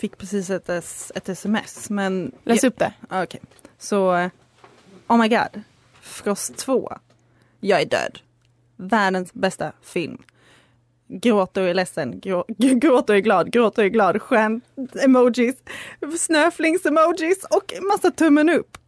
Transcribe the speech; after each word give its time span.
fick 0.00 0.18
precis 0.18 0.50
ett, 0.50 0.68
ett 1.14 1.28
sms. 1.28 1.90
Men 1.90 2.32
Läs 2.44 2.64
upp 2.64 2.78
det. 2.78 2.92
Okej. 3.10 3.40
Så, 3.78 4.14
eh, 4.14 4.30
oh 5.06 5.18
my 5.18 5.28
god. 5.28 5.62
Frost 6.00 6.56
2. 6.56 6.92
Jag 7.60 7.80
är 7.80 7.86
död. 7.86 8.18
Världens 8.76 9.32
bästa 9.32 9.72
film. 9.82 10.22
Gråter 11.08 11.62
och 11.62 11.68
är 11.68 11.74
ledsen, 11.74 12.20
grå, 12.20 12.44
gråter 12.58 13.12
och 13.14 13.18
är 13.18 13.22
glad, 13.22 13.52
gråter 13.52 13.82
och 13.82 13.86
är 13.86 13.90
glad, 13.90 14.22
stjärn 14.22 14.60
emojis, 15.02 15.56
snöflings-emojis 16.18 17.44
och 17.50 17.72
massa 17.82 18.10
tummen 18.10 18.50
upp. 18.50 18.78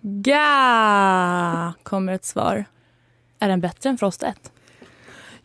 Ga 0.00 1.72
kommer 1.82 2.12
ett 2.12 2.24
svar. 2.24 2.64
Är 3.38 3.48
den 3.48 3.60
bättre 3.60 3.90
än 3.90 3.98
Frost 3.98 4.22
1? 4.22 4.52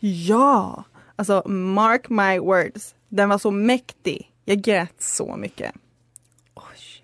Ja! 0.00 0.84
Alltså, 1.16 1.48
mark 1.48 2.08
my 2.08 2.38
words. 2.38 2.94
Den 3.08 3.28
var 3.28 3.38
så 3.38 3.50
mäktig. 3.50 4.32
Jag 4.48 4.58
grät 4.58 5.02
så 5.02 5.36
mycket. 5.36 5.72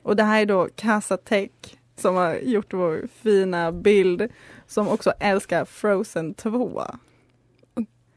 Och 0.03 0.17
det 0.17 0.23
här 0.23 0.43
är 0.43 0.47
då 0.47 0.69
Casa 0.77 1.17
Tech 1.17 1.51
som 1.97 2.15
har 2.15 2.35
gjort 2.35 2.73
vår 2.73 3.09
fina 3.23 3.73
bild 3.73 4.29
som 4.67 4.89
också 4.89 5.13
älskar 5.21 5.65
Frozen 5.65 6.35
2. 6.35 6.83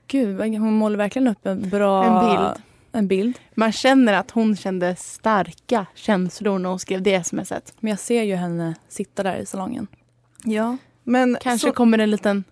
Gud, 0.08 0.40
hon 0.40 0.74
målar 0.74 0.98
verkligen 0.98 1.28
upp 1.28 1.46
en 1.46 1.70
bra 1.70 2.04
En 2.04 2.30
bild. 2.30 2.64
En 2.92 3.08
bild. 3.08 3.40
Man 3.56 3.72
känner 3.72 4.14
att 4.14 4.32
hon 4.32 4.56
kände 4.56 4.96
starka 4.96 5.86
känslor 5.94 6.60
när 6.60 6.70
hon 6.70 6.80
skrev 6.80 7.02
det 7.02 7.24
smset. 7.24 7.74
Men 7.80 7.90
jag 7.90 8.00
ser 8.00 8.24
ju 8.24 8.36
henne 8.36 8.76
sitta 8.88 9.24
där 9.24 9.36
i 9.38 9.46
salongen. 9.46 9.88
Ja, 10.44 10.78
men 11.04 11.38
Kanske 11.42 11.68
så, 11.68 11.74
kommer 11.74 11.98
en 11.98 12.12
liten 12.12 12.44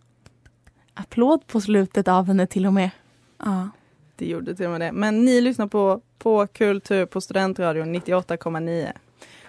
applåd 0.94 1.48
på 1.48 1.62
slutet 1.62 2.08
av 2.08 2.28
henne 2.28 2.48
till 2.48 2.66
och 2.66 2.74
med. 2.74 2.90
Ja. 3.38 3.70
Det 4.16 4.26
gjorde 4.26 4.56
till 4.56 4.66
och 4.66 4.72
med 4.72 4.82
det. 4.82 4.92
Men 4.92 5.26
ni 5.26 5.42
lyssnar 5.42 5.68
på, 5.68 6.02
på 6.18 6.48
Kultur 6.48 7.06
på 7.06 7.22
Studentradion 7.22 7.96
98,9. 7.96 8.92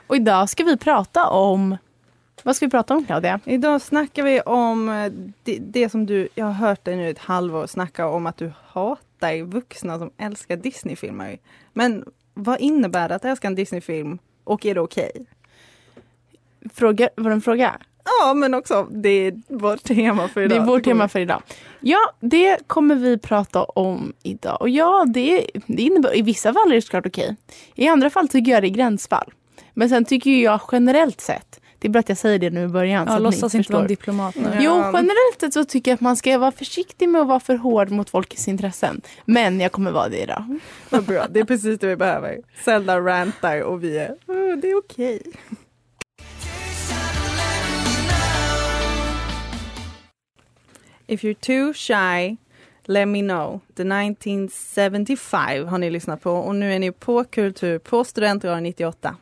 Och 0.06 0.16
idag 0.16 0.50
ska 0.50 0.64
vi 0.64 0.76
prata 0.76 1.28
om... 1.28 1.76
Vad 2.42 2.56
ska 2.56 2.66
vi 2.66 2.70
prata 2.70 2.94
om 2.94 3.04
Claudia? 3.04 3.40
Idag 3.44 3.82
snackar 3.82 4.22
vi 4.22 4.40
om 4.40 4.88
eh, 4.88 5.12
det, 5.42 5.58
det 5.58 5.88
som 5.88 6.06
du, 6.06 6.28
jag 6.34 6.46
har 6.46 6.52
hört 6.52 6.84
dig 6.84 6.96
nu 6.96 7.10
ett 7.10 7.18
halvår 7.18 7.66
snacka 7.66 8.08
om 8.08 8.26
att 8.26 8.36
du 8.36 8.52
hatar 8.66 9.42
vuxna 9.42 9.98
som 9.98 10.10
älskar 10.16 10.56
Disneyfilmer. 10.56 11.38
Men 11.72 12.04
vad 12.34 12.60
innebär 12.60 13.08
det 13.08 13.14
att 13.14 13.24
älska 13.24 13.46
en 13.46 13.54
Disneyfilm 13.54 14.18
och 14.44 14.66
är 14.66 14.74
det 14.74 14.80
okej? 14.80 15.26
Fråga, 16.72 17.08
var 17.16 17.30
det 17.30 17.34
en 17.34 17.40
fråga? 17.40 17.78
Ja, 18.06 18.34
men 18.34 18.54
också 18.54 18.82
det 18.90 19.08
är 19.08 19.34
vårt 19.48 19.82
tema 19.82 20.28
för 20.28 20.40
Det 20.40 20.46
idag. 20.46 20.58
är 20.62 20.66
vårt 20.66 20.84
tema 20.84 21.08
för 21.08 21.20
idag. 21.20 21.42
Ja, 21.80 21.98
det 22.20 22.58
kommer 22.66 22.94
vi 22.94 23.18
prata 23.18 23.64
om 23.64 24.12
idag. 24.22 24.56
Och 24.60 24.68
ja, 24.68 25.04
det, 25.08 25.46
det 25.66 25.82
innebär, 25.82 26.16
i 26.16 26.22
vissa 26.22 26.52
fall 26.52 26.70
är 26.70 26.74
det 26.74 26.82
såklart 26.82 27.06
okej. 27.06 27.36
I 27.74 27.88
andra 27.88 28.10
fall 28.10 28.28
tycker 28.28 28.52
jag 28.52 28.62
det 28.62 28.66
är 28.66 28.70
gränsfall. 28.70 29.32
Men 29.74 29.88
sen 29.88 30.04
tycker 30.04 30.30
jag 30.30 30.60
generellt 30.72 31.20
sett, 31.20 31.60
det 31.78 31.88
är 31.88 31.90
bra 31.92 32.00
att 32.00 32.08
jag 32.08 32.18
säger 32.18 32.38
det 32.38 32.50
nu 32.50 32.64
i 32.64 32.68
början. 32.68 33.06
så 33.06 33.12
Ja, 33.12 33.18
låtsas 33.18 33.54
inte 33.54 33.72
vara 33.72 33.82
en 33.82 33.88
diplomat 33.88 34.34
nu. 34.34 34.42
Ja. 34.54 34.56
Jo, 34.60 34.72
generellt 34.76 35.40
sett 35.40 35.52
så 35.54 35.64
tycker 35.64 35.90
jag 35.90 35.94
att 35.94 36.00
man 36.00 36.16
ska 36.16 36.38
vara 36.38 36.52
försiktig 36.52 37.08
med 37.08 37.20
att 37.20 37.26
vara 37.26 37.40
för 37.40 37.54
hård 37.56 37.90
mot 37.90 38.10
folkets 38.10 38.48
intressen. 38.48 39.00
Men 39.24 39.60
jag 39.60 39.72
kommer 39.72 39.90
vara 39.90 40.08
det 40.08 40.22
idag. 40.22 40.58
Vad 40.90 41.04
bra, 41.04 41.26
det 41.30 41.40
är 41.40 41.44
precis 41.44 41.78
det 41.78 41.86
vi 41.86 41.96
behöver. 41.96 42.36
Zelda 42.64 43.00
rantar 43.00 43.60
och 43.60 43.84
vi 43.84 43.98
är, 43.98 44.10
"Oh, 44.26 44.56
det 44.56 44.70
är 44.70 44.78
okej. 44.78 45.22
If 51.06 51.24
you're 51.24 51.34
too 51.34 51.72
shy, 51.74 52.36
let 52.84 53.08
me 53.08 53.20
know. 53.20 53.60
The 53.74 53.82
1975 53.82 55.66
har 55.68 55.78
ni 55.78 55.90
lyssnat 55.90 56.22
på 56.22 56.30
och 56.32 56.54
nu 56.54 56.72
är 56.74 56.78
ni 56.78 56.92
på 56.92 57.24
Kultur 57.24 57.78
på 57.78 58.04
Studentradion 58.04 58.62
98. 58.62 59.16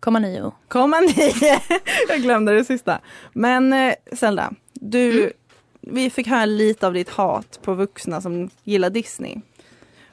Komma 0.00 0.18
nio. 0.18 0.52
Komma 0.68 1.00
nio! 1.00 1.60
Jag 2.08 2.22
glömde 2.22 2.54
det 2.54 2.64
sista. 2.64 3.00
Men 3.32 3.72
eh, 3.72 3.94
Zelda, 4.12 4.52
du, 4.72 5.20
Mm. 5.20 5.32
vi 5.80 6.10
fick 6.10 6.26
höra 6.26 6.44
lite 6.44 6.86
av 6.86 6.92
ditt 6.94 7.08
hat 7.08 7.58
på 7.62 7.74
vuxna 7.74 8.20
som 8.20 8.50
gillar 8.64 8.90
Disney. 8.90 9.36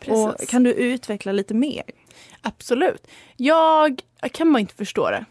Och 0.08 0.36
kan 0.50 0.64
du 0.64 0.74
utveckla 0.74 1.32
lite 1.32 1.54
mer? 1.54 1.84
Absolut. 2.42 3.08
Jag, 3.38 4.02
jag 4.22 4.32
kan 4.32 4.54
bara 4.54 4.60
inte 4.60 4.76
förstå 4.76 5.10
det. 5.10 5.26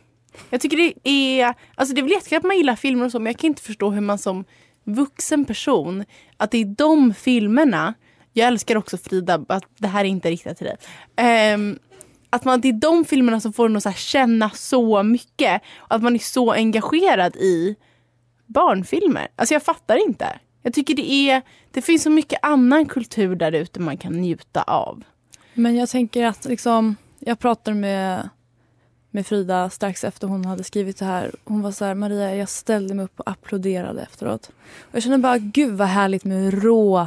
Jag 0.50 0.60
tycker 0.60 0.76
det 0.76 0.94
är, 1.10 1.54
alltså 1.74 1.94
det 1.94 2.00
är 2.00 2.02
väl 2.02 2.12
jättekul 2.12 2.38
att 2.38 2.44
man 2.44 2.56
gillar 2.56 2.76
filmer 2.76 3.04
och 3.04 3.12
så 3.12 3.18
men 3.18 3.26
jag 3.32 3.38
kan 3.40 3.48
inte 3.48 3.62
förstå 3.62 3.90
hur 3.90 4.00
man 4.00 4.18
som 4.18 4.44
vuxen 4.84 5.44
person, 5.44 6.04
att 6.36 6.50
det 6.50 6.58
är 6.58 6.64
de 6.64 7.14
filmerna, 7.14 7.94
jag 8.32 8.48
älskar 8.48 8.76
också 8.76 8.98
Frida, 8.98 9.44
att 9.48 9.64
det 9.78 9.88
här 9.88 10.04
är 10.04 10.08
inte 10.08 10.30
riktat 10.30 10.56
till 10.58 10.66
dig. 10.66 10.76
Um, 11.54 11.78
att 12.30 12.44
man, 12.44 12.60
det 12.60 12.68
är 12.68 12.72
de 12.72 13.04
filmerna 13.04 13.40
som 13.40 13.52
får 13.52 13.66
en 13.66 13.76
att 13.76 13.82
så 13.82 13.88
här 13.88 13.96
känna 13.96 14.50
så 14.50 15.02
mycket. 15.02 15.62
Och 15.76 15.94
att 15.94 16.02
man 16.02 16.14
är 16.14 16.18
så 16.18 16.52
engagerad 16.52 17.36
i 17.36 17.76
barnfilmer. 18.46 19.28
Alltså 19.36 19.54
jag 19.54 19.62
fattar 19.62 20.08
inte. 20.08 20.38
Jag 20.62 20.74
tycker 20.74 20.94
det 20.94 21.12
är, 21.12 21.42
det 21.70 21.82
finns 21.82 22.02
så 22.02 22.10
mycket 22.10 22.38
annan 22.42 22.86
kultur 22.86 23.36
där 23.36 23.52
ute 23.52 23.80
man 23.80 23.96
kan 23.96 24.12
njuta 24.12 24.62
av. 24.62 25.02
Men 25.54 25.76
jag 25.76 25.88
tänker 25.88 26.26
att 26.26 26.44
liksom, 26.44 26.96
jag 27.18 27.38
pratade 27.38 27.76
med, 27.76 28.28
med 29.14 29.26
Frida 29.26 29.70
strax 29.70 30.04
efter 30.04 30.26
hon 30.26 30.44
hade 30.44 30.64
skrivit 30.64 30.98
det 30.98 31.04
här. 31.04 31.30
Hon 31.44 31.62
var 31.62 31.72
så 31.72 31.84
här, 31.84 31.94
Maria 31.94 32.36
jag 32.36 32.48
ställde 32.48 32.94
mig 32.94 33.04
upp 33.04 33.20
och 33.20 33.30
applåderade 33.30 34.02
efteråt. 34.02 34.50
Och 34.80 34.94
jag 34.94 35.02
kände 35.02 35.18
bara, 35.18 35.38
gud 35.38 35.74
vad 35.74 35.88
härligt 35.88 36.24
med 36.24 36.62
rå 36.62 37.06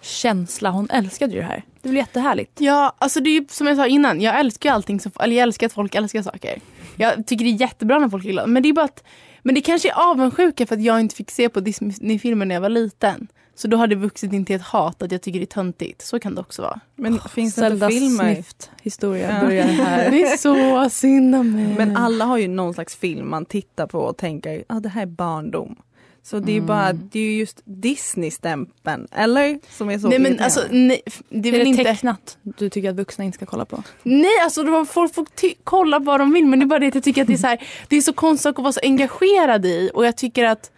känsla. 0.00 0.70
Hon 0.70 0.90
älskade 0.90 1.32
ju 1.32 1.38
det 1.40 1.46
här. 1.46 1.62
Det 1.82 1.88
blev 1.88 1.96
jättehärligt. 2.02 2.60
Ja, 2.60 2.94
alltså 2.98 3.20
det 3.20 3.30
är 3.30 3.40
ju 3.40 3.46
som 3.50 3.66
jag 3.66 3.76
sa 3.76 3.86
innan. 3.86 4.20
Jag 4.20 4.40
älskar 4.40 4.68
ju 4.68 4.74
allting. 4.74 5.00
Som, 5.00 5.12
eller 5.20 5.36
jag 5.36 5.42
älskar 5.42 5.66
att 5.66 5.72
folk 5.72 5.94
älskar 5.94 6.22
saker. 6.22 6.60
Jag 6.96 7.26
tycker 7.26 7.44
det 7.44 7.50
är 7.50 7.60
jättebra 7.60 7.98
när 7.98 8.08
folk 8.08 8.24
är 8.24 8.30
glada. 8.30 8.46
Men 8.46 8.62
det 8.62 8.68
är 8.68 8.72
bara 8.72 8.84
att, 8.84 9.04
men 9.42 9.54
det 9.54 9.60
kanske 9.60 9.88
är 9.90 10.10
avundsjuka 10.10 10.66
för 10.66 10.74
att 10.74 10.82
jag 10.82 11.00
inte 11.00 11.14
fick 11.14 11.30
se 11.30 11.48
på 11.48 11.60
Disney-filmer 11.60 12.46
när 12.46 12.54
jag 12.54 12.62
var 12.62 12.68
liten. 12.68 13.28
Så 13.56 13.68
då 13.68 13.76
har 13.76 13.86
det 13.86 13.94
vuxit 13.94 14.32
in 14.32 14.44
till 14.44 14.56
ett 14.56 14.62
hat 14.62 15.02
att 15.02 15.12
jag 15.12 15.22
tycker 15.22 15.38
det 15.38 15.44
är 15.44 15.46
töntigt. 15.46 16.02
Så 16.02 16.20
kan 16.20 16.34
det 16.34 16.40
också 16.40 16.62
vara. 16.62 16.80
Men 16.96 17.18
finns 17.20 17.54
det 17.54 17.66
inte 17.66 17.88
filmer? 17.88 18.34
snyft-historia 18.34 19.34
Ja. 19.40 19.46
börjar 19.46 19.64
här. 19.64 20.10
Det 20.10 20.22
är 20.22 20.36
så 20.36 20.90
synd 20.90 21.34
om 21.34 21.52
mig. 21.52 21.74
Men 21.78 21.96
alla 21.96 22.24
har 22.24 22.38
ju 22.38 22.48
någon 22.48 22.74
slags 22.74 22.96
film 22.96 23.30
man 23.30 23.44
tittar 23.44 23.86
på 23.86 23.98
och 23.98 24.16
tänker, 24.16 24.52
ja 24.52 24.76
ah, 24.76 24.80
det 24.80 24.88
här 24.88 25.02
är 25.02 25.06
barndom. 25.06 25.76
Så 26.22 26.38
det 26.38 26.52
är 26.52 26.54
ju 26.54 26.58
Mm. 26.58 26.66
bara, 26.66 26.92
det 26.92 27.18
är 27.18 27.22
ju 27.24 27.38
just 27.38 27.60
Disney-stämpeln, 27.64 29.08
eller? 29.12 29.58
Som 29.70 29.90
är 29.90 29.98
så 29.98 30.08
nej 30.08 30.18
men 30.18 30.40
alltså 30.40 30.60
nej, 30.70 31.02
det 31.28 31.48
är 31.48 31.52
Är 31.54 31.58
väl 31.58 31.60
det 31.64 31.70
inte... 31.70 31.84
tecknat 31.84 32.38
du 32.42 32.68
tycker 32.70 32.90
att 32.90 32.96
vuxna 32.96 33.24
inte 33.24 33.36
ska 33.36 33.46
kolla 33.46 33.64
på? 33.64 33.82
Nej 34.02 34.30
alltså 34.44 34.62
de- 34.62 34.86
folk 34.86 35.14
får 35.14 35.26
ty- 35.40 35.54
kolla 35.64 35.98
vad 35.98 36.20
de 36.20 36.32
vill 36.32 36.46
men 36.46 36.58
det 36.58 36.64
är 36.64 36.66
bara 36.66 36.78
det 36.78 36.86
att 36.88 36.94
jag 36.94 37.04
tycker 37.04 37.20
att 37.22 37.26
det 37.28 37.32
är 37.34 37.38
så 37.38 37.46
här, 37.46 37.62
det 37.88 37.96
är 37.96 38.00
så 38.00 38.12
konstigt 38.12 38.46
att 38.46 38.58
vara 38.58 38.72
så 38.72 38.80
engagerad 38.82 39.66
i 39.66 39.90
och 39.94 40.06
jag 40.06 40.16
tycker 40.16 40.44
att 40.44 40.70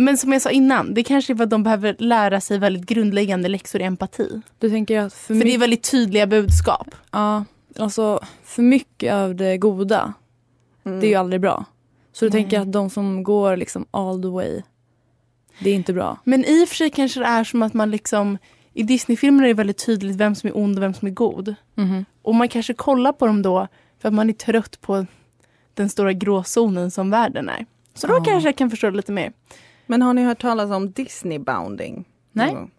men 0.00 0.18
som 0.18 0.32
jag 0.32 0.42
sa 0.42 0.50
innan, 0.50 0.94
det 0.94 1.02
kanske 1.02 1.32
är 1.32 1.34
för 1.34 1.44
att 1.44 1.50
de 1.50 1.62
behöver 1.62 1.96
lära 1.98 2.40
sig 2.40 2.58
väldigt 2.58 2.86
grundläggande 2.86 3.48
läxor 3.48 3.80
i 3.80 3.84
empati. 3.84 4.40
Du 4.58 4.70
tänker 4.70 5.00
att 5.00 5.12
för, 5.14 5.34
För 5.34 5.44
det 5.44 5.54
är 5.54 5.58
väldigt 5.58 5.90
tydliga 5.90 6.26
budskap. 6.26 6.94
ja, 7.10 7.44
alltså, 7.78 8.20
för 8.44 8.62
mycket 8.62 9.12
av 9.14 9.34
det 9.34 9.58
goda, 9.58 10.12
Mm. 10.84 11.00
det 11.00 11.06
är 11.06 11.08
ju 11.08 11.14
aldrig 11.14 11.40
bra. 11.40 11.64
Så 12.12 12.24
du 12.24 12.30
Nej. 12.30 12.42
tänker 12.42 12.60
att 12.60 12.72
de 12.72 12.90
som 12.90 13.22
går 13.22 13.56
liksom 13.56 13.86
all 13.90 14.22
the 14.22 14.28
way, 14.28 14.62
det 15.62 15.70
är 15.70 15.74
inte 15.74 15.92
bra. 15.92 16.18
Men 16.24 16.44
i 16.44 16.64
och 16.64 16.68
för 16.68 16.76
sig 16.76 16.90
kanske 16.90 17.20
det 17.20 17.26
är 17.26 17.44
som 17.44 17.62
att 17.62 17.74
man 17.74 17.90
liksom 17.90 18.38
i 18.74 18.82
Disneyfilmer 18.82 19.44
är 19.44 19.48
det 19.48 19.54
väldigt 19.54 19.86
tydligt 19.86 20.16
vem 20.16 20.34
som 20.34 20.48
är 20.48 20.56
ond 20.58 20.76
och 20.78 20.82
vem 20.82 20.94
som 20.94 21.08
är 21.08 21.12
god. 21.12 21.54
Mhm. 21.74 22.04
Och 22.22 22.34
man 22.34 22.48
kanske 22.48 22.74
kollar 22.74 23.12
på 23.12 23.26
dem 23.26 23.42
då 23.42 23.68
för 23.98 24.08
att 24.08 24.14
man 24.14 24.28
är 24.28 24.32
trött 24.34 24.80
på 24.80 25.06
den 25.74 25.88
stora 25.88 26.12
gråzonen 26.12 26.90
som 26.90 27.10
världen 27.10 27.48
är. 27.48 27.66
Så 27.94 28.06
då 28.06 28.14
Ja. 28.14 28.24
kanske 28.24 28.48
jag 28.48 28.56
kan 28.56 28.70
förstå 28.70 28.90
det 28.90 28.96
lite 28.96 29.12
mer. 29.12 29.32
Men 29.90 30.02
har 30.02 30.14
ni 30.14 30.22
hört 30.24 30.42
talas 30.42 30.70
om 30.70 30.90
Disney 30.90 31.38
bounding? 31.38 32.08
Nej. 32.32 32.50
Mm. 32.50 32.70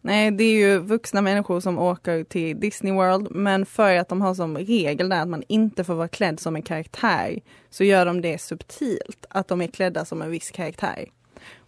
Nej, 0.00 0.30
det 0.30 0.44
är 0.44 0.52
ju 0.52 0.78
vuxna 0.78 1.20
människor 1.20 1.60
som 1.60 1.78
åker 1.78 2.24
till 2.24 2.60
Disney 2.60 2.92
World 2.92 3.28
men 3.30 3.66
för 3.66 3.96
att 3.96 4.08
de 4.08 4.20
har 4.20 4.34
som 4.34 4.58
regel 4.58 5.08
där 5.08 5.22
att 5.22 5.28
man 5.28 5.42
inte 5.48 5.84
får 5.84 5.94
vara 5.94 6.08
klädd 6.08 6.40
som 6.40 6.56
en 6.56 6.62
karaktär 6.62 7.40
så 7.70 7.84
gör 7.84 8.06
de 8.06 8.20
det 8.20 8.40
subtilt, 8.40 9.26
att 9.30 9.48
de 9.48 9.60
är 9.60 9.66
klädda 9.66 10.04
som 10.04 10.22
en 10.22 10.30
viss 10.30 10.50
karaktär. 10.50 11.08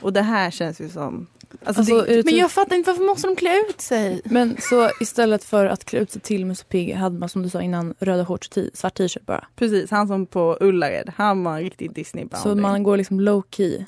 Och 0.00 0.12
det 0.12 0.22
här 0.22 0.50
känns 0.50 0.80
ju 0.80 0.88
som... 0.88 1.26
Alltså, 1.64 1.80
Alltså, 1.80 2.02
det, 2.02 2.24
Men 2.24 2.36
jag 2.36 2.50
fattar 2.50 2.76
inte 2.76 2.90
varför 2.90 3.04
måste 3.04 3.28
de 3.28 3.36
klä 3.36 3.64
ut 3.68 3.80
sig? 3.80 4.20
Men 4.24 4.56
så 4.60 4.90
istället 5.00 5.44
för 5.44 5.66
att 5.66 5.84
klä 5.84 5.98
ut 5.98 6.10
sig 6.10 6.22
till 6.22 6.46
Musse 6.46 6.64
Pigg 6.64 6.94
hade 6.94 7.18
man 7.18 7.28
som 7.28 7.42
du 7.42 7.48
sa 7.48 7.62
innan 7.62 7.94
röda 7.98 8.26
shorts 8.26 8.48
och 8.48 8.64
svart 8.74 8.94
t-shirt 8.94 9.26
bara. 9.26 9.46
precis, 9.56 9.90
han 9.90 10.08
som 10.08 10.26
på 10.26 10.56
Ullared, 10.60 11.12
han 11.16 11.44
var 11.44 11.56
en 11.56 11.62
riktig 11.62 11.94
Disney 11.94 12.24
bounding. 12.24 12.42
Så 12.42 12.54
man 12.54 12.82
går 12.82 12.96
liksom 12.96 13.20
low 13.20 13.42
key. 13.50 13.84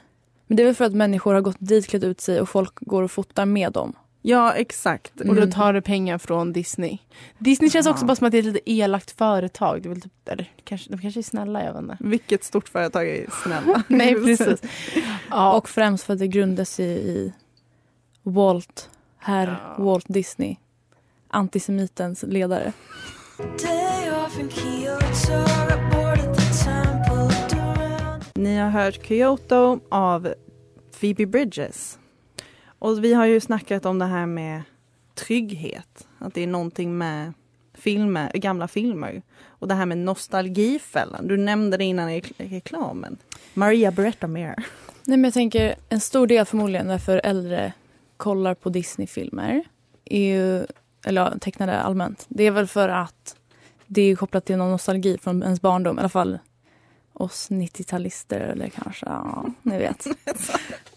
Men 0.52 0.56
det 0.56 0.62
är 0.62 0.66
väl 0.66 0.74
för 0.74 0.84
att 0.84 0.92
människor 0.94 1.34
har 1.34 1.40
gått 1.40 1.56
dit, 1.58 1.86
klätt 1.88 2.04
ut 2.04 2.20
sig 2.20 2.40
och 2.40 2.48
folk 2.48 2.72
går 2.80 3.02
och 3.02 3.10
fotar 3.10 3.46
med 3.46 3.72
dem. 3.72 3.92
Ja, 4.22 4.52
exakt. 4.52 5.20
Och 5.20 5.26
då 5.26 5.32
Mm. 5.32 5.50
tar 5.50 5.72
det 5.72 5.82
pengar 5.82 6.18
från 6.18 6.52
Disney. 6.52 6.98
Disney 7.38 7.70
känns 7.70 7.86
också 7.86 8.02
Ja. 8.02 8.06
bara 8.06 8.16
som 8.16 8.26
att 8.26 8.30
det 8.32 8.38
är 8.38 8.40
ett 8.40 8.44
lite 8.54 8.70
elakt 8.72 9.10
företag. 9.18 9.82
Det 9.82 9.86
är 9.86 9.90
väl 9.90 10.00
typ, 10.00 10.28
eller, 10.28 10.52
kanske, 10.64 10.90
de 10.90 10.98
kanske 11.02 11.20
är 11.20 11.22
snälla, 11.22 11.64
jag 11.64 11.72
vet 11.72 11.82
inte. 11.82 11.96
Vilket 12.00 12.44
stort 12.44 12.68
företag 12.68 13.08
är 13.08 13.26
snälla. 13.44 13.82
Nej, 13.88 14.14
precis. 14.24 14.62
Ja, 15.30 15.52
Och 15.52 15.68
främst 15.68 16.04
för 16.04 16.12
att 16.12 16.18
det 16.18 16.28
grundas 16.28 16.80
i, 16.80 16.84
i 16.84 17.32
Walt, 18.22 18.90
herr 19.18 19.60
Ja. 19.76 19.84
Walt 19.84 20.06
Disney. 20.08 20.56
Antisemitens 21.28 22.22
ledare. 22.28 22.72
Ni 28.62 28.66
har 28.70 28.84
hört 28.84 29.06
Kyoto 29.06 29.80
av 29.88 30.34
Phoebe 31.00 31.26
Bridges. 31.26 31.98
Och 32.78 33.04
vi 33.04 33.14
har 33.14 33.26
ju 33.26 33.40
snackat 33.40 33.86
om 33.86 33.98
det 33.98 34.04
här 34.04 34.26
med 34.26 34.62
trygghet. 35.14 36.08
Att 36.18 36.34
det 36.34 36.42
är 36.42 36.46
någonting 36.46 36.98
med 36.98 37.32
filmer, 37.74 38.32
gamla 38.34 38.68
filmer. 38.68 39.22
Och 39.46 39.68
det 39.68 39.74
här 39.74 39.86
med 39.86 39.98
nostalgifällan. 39.98 41.26
Du 41.26 41.36
nämnde 41.36 41.76
det 41.76 41.84
innan 41.84 42.10
i 42.10 42.20
reklamen. 42.36 43.16
Maria, 43.54 43.90
berätta 43.90 44.26
mer. 44.26 44.54
Nej, 45.04 45.16
men 45.16 45.24
jag 45.24 45.34
tänker 45.34 45.74
en 45.88 46.00
stor 46.00 46.26
del 46.26 46.46
förmodligen 46.46 46.88
varför 46.88 47.20
äldre 47.24 47.72
kollar 48.16 48.54
på 48.54 48.68
Disney-filmer, 48.68 49.64
är 50.04 50.20
ju, 50.20 50.66
eller 51.04 51.38
tecknade 51.38 51.80
allmänt, 51.80 52.26
det 52.28 52.44
är 52.44 52.50
väl 52.50 52.66
för 52.66 52.88
att 52.88 53.36
det 53.86 54.02
är 54.02 54.16
kopplat 54.16 54.44
till 54.44 54.56
någon 54.56 54.70
nostalgi 54.70 55.18
från 55.18 55.42
ens 55.42 55.60
barndom, 55.60 55.98
i 55.98 56.00
alla 56.00 56.08
fall 56.08 56.38
oss 57.12 57.50
90-talister 57.50 58.40
eller 58.40 58.68
kanske, 58.68 59.06
ja, 59.06 59.44
ni 59.62 59.78
vet. 59.78 60.06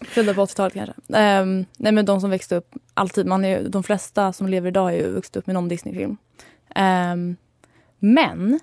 Födda 0.00 0.34
på 0.34 0.44
80-talet 0.44 0.74
kanske. 0.74 0.94
Ehm, 1.12 1.64
nej 1.76 1.92
men 1.92 2.04
de 2.04 2.20
som 2.20 2.30
växte 2.30 2.56
upp, 2.56 2.74
alltid, 2.94 3.26
man 3.26 3.44
är, 3.44 3.68
de 3.68 3.82
flesta 3.82 4.32
som 4.32 4.48
lever 4.48 4.68
idag 4.68 4.82
har 4.82 4.90
ju 4.90 5.10
vuxit 5.10 5.36
upp 5.36 5.46
med 5.46 5.54
någon 5.54 5.68
Disney-film. 5.68 6.16
Ehm, 6.74 7.36
men 7.98 8.60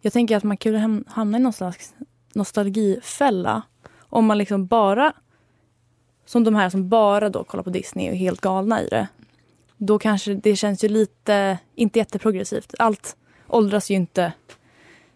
jag 0.00 0.12
tänker 0.12 0.36
att 0.36 0.44
man 0.44 0.56
kan 0.56 1.04
hamna 1.08 1.38
i 1.38 1.40
någon 1.40 1.52
slags 1.52 1.94
nostalgifälla 2.34 3.62
om 3.98 4.26
man 4.26 4.38
liksom 4.38 4.66
bara, 4.66 5.12
som 6.26 6.44
de 6.44 6.54
här 6.54 6.70
som 6.70 6.88
bara 6.88 7.28
då 7.28 7.44
kollar 7.44 7.64
på 7.64 7.70
Disney 7.70 8.08
och 8.08 8.14
är 8.14 8.18
helt 8.18 8.40
galna 8.40 8.82
i 8.82 8.88
det. 8.88 9.08
Då 9.76 9.98
kanske 9.98 10.34
det 10.34 10.56
känns 10.56 10.84
ju 10.84 10.88
lite, 10.88 11.58
inte 11.74 11.98
jätteprogressivt. 11.98 12.74
Allt 12.78 13.16
åldras 13.46 13.90
ju 13.90 13.94
inte 13.94 14.32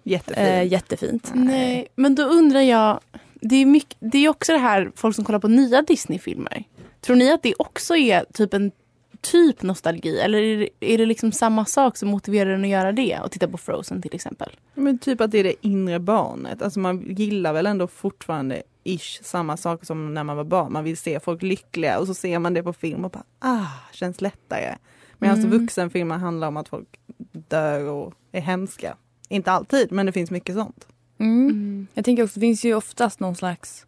Jättefint. 0.02 0.38
eh, 0.49 0.67
jättefint. 0.73 1.31
Nej, 1.35 1.88
men 1.97 2.14
då 2.14 2.23
undrar 2.23 2.61
jag. 2.61 3.00
Det 3.41 3.56
är, 3.56 3.67
mycket, 3.67 3.97
det 4.00 4.19
är 4.19 4.29
också 4.29 4.52
det 4.52 4.58
här 4.58 4.93
folk 4.94 5.17
som 5.17 5.25
kollar 5.25 5.38
på 5.38 5.49
nya 5.49 5.82
Disney-filmer. 5.82 6.64
Tror 7.00 7.17
ni 7.17 7.32
att 7.32 7.43
det 7.43 7.55
också 7.58 7.97
är 7.97 8.25
typ 8.32 8.55
en 8.55 8.73
typ 9.20 9.62
nostalgi? 9.62 10.19
Eller 10.20 10.38
är 10.38 10.58
det, 10.58 10.69
är 10.94 10.99
det 10.99 11.06
liksom 11.06 11.32
samma 11.32 11.64
sak 11.64 11.97
som 11.97 12.08
motiverar 12.08 12.50
en 12.50 12.64
att 12.64 12.70
göra 12.70 12.93
det? 12.93 13.19
Och 13.25 13.31
titta 13.31 13.49
på 13.49 13.56
Frozen 13.58 14.02
till 14.02 14.14
exempel. 14.14 14.50
Men 14.75 14.99
typ 14.99 15.20
att 15.20 15.31
det 15.31 15.38
är 15.38 15.44
det 15.44 15.67
inre 15.67 15.99
barnet. 15.99 16.62
Alltså 16.62 16.81
man 16.81 17.02
gillar 17.14 17.52
väl 17.52 17.67
ändå 17.67 17.87
fortfarande 17.87 18.62
ish 18.85 19.20
samma 19.23 19.56
saker 19.56 19.87
som 19.87 20.14
när 20.14 20.25
man 20.25 20.37
var 20.37 20.44
barn. 20.44 20.73
Man 20.73 20.85
vill 20.85 20.97
se 20.97 21.20
folk 21.20 21.43
lyckliga 21.43 21.99
och 21.99 22.06
så 22.06 22.14
ser 22.14 22.38
man 22.38 22.55
det 22.55 22.62
på 22.62 22.73
film 22.73 23.05
och 23.05 23.11
bara 23.11 23.25
ah, 23.38 23.67
känns 23.93 24.20
lättare. 24.20 24.76
Medan 25.19 25.38
Mm. 25.38 25.50
vuxenfilmer 25.50 26.19
handlar 26.19 26.49
om 26.49 26.56
att 26.56 26.69
folk 26.69 26.88
dör 27.32 27.81
och 27.88 28.14
är 28.32 28.41
hemska. 28.41 28.97
Inte 29.32 29.53
alltid, 29.53 29.93
men 29.93 30.06
det 30.06 30.12
finns 30.12 30.31
mycket 30.31 30.55
sånt. 30.55 30.87
Mm. 31.19 31.87
Jag 31.94 32.05
tänker 32.05 32.25
också, 32.25 32.35
det 32.35 32.47
finns 32.47 32.65
ju 32.65 32.75
oftast 32.75 33.21
någon 33.21 33.37
slags 33.37 33.87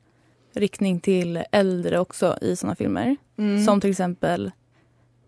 riktning 0.54 1.00
till 1.00 1.44
äldre 1.52 1.98
också 1.98 2.38
i 2.40 2.56
såna 2.56 2.74
filmer. 2.74 3.16
Mm. 3.38 3.64
Som 3.64 3.80
till 3.80 3.90
exempel 3.90 4.50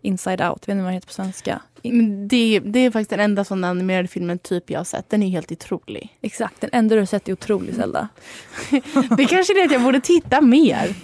Inside 0.01 0.41
Out, 0.41 0.67
vet 0.67 0.75
ni 0.75 0.81
vad 0.81 0.85
den 0.85 0.93
heter 0.93 1.07
på 1.07 1.13
svenska? 1.13 1.61
Men 1.83 2.27
det, 2.27 2.59
det 2.59 2.79
är 2.79 2.91
faktiskt 2.91 3.09
den 3.09 3.19
enda 3.19 3.43
sån 3.43 3.63
animerade 3.63 4.07
filmen 4.07 4.39
typ 4.39 4.69
jag 4.69 4.79
har 4.79 4.85
sett. 4.85 5.09
Den 5.09 5.23
är 5.23 5.29
helt 5.29 5.51
otrolig. 5.51 6.17
Exakt, 6.21 6.61
den 6.61 6.69
enda 6.73 6.95
du 6.95 7.01
har 7.01 7.05
sett 7.05 7.29
är 7.29 7.33
otrolig 7.33 7.75
Zelda. 7.75 8.07
Det 9.17 9.25
kanske 9.25 9.53
är 9.53 9.59
det 9.59 9.65
att 9.65 9.71
jag 9.71 9.83
borde 9.83 10.01
titta 10.01 10.41
mer. 10.41 10.95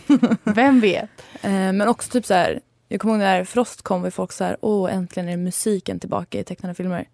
Vem 0.43 0.79
vet? 0.79 1.09
Eh, 1.43 1.51
men 1.51 1.87
också 1.87 2.11
typ 2.11 2.25
så 2.25 2.33
här, 2.33 2.59
jag 2.87 3.01
kommer 3.01 3.13
ihåg 3.13 3.19
när 3.19 3.43
Frost 3.43 3.81
kom 3.81 4.01
var 4.01 4.09
folk 4.09 4.31
så 4.31 4.43
här, 4.43 4.57
åh 4.61 4.93
äntligen 4.93 5.29
är 5.29 5.37
musiken 5.37 5.99
tillbaka 5.99 6.39
i 6.39 6.43
tecknade 6.43 6.75
filmer. 6.75 7.07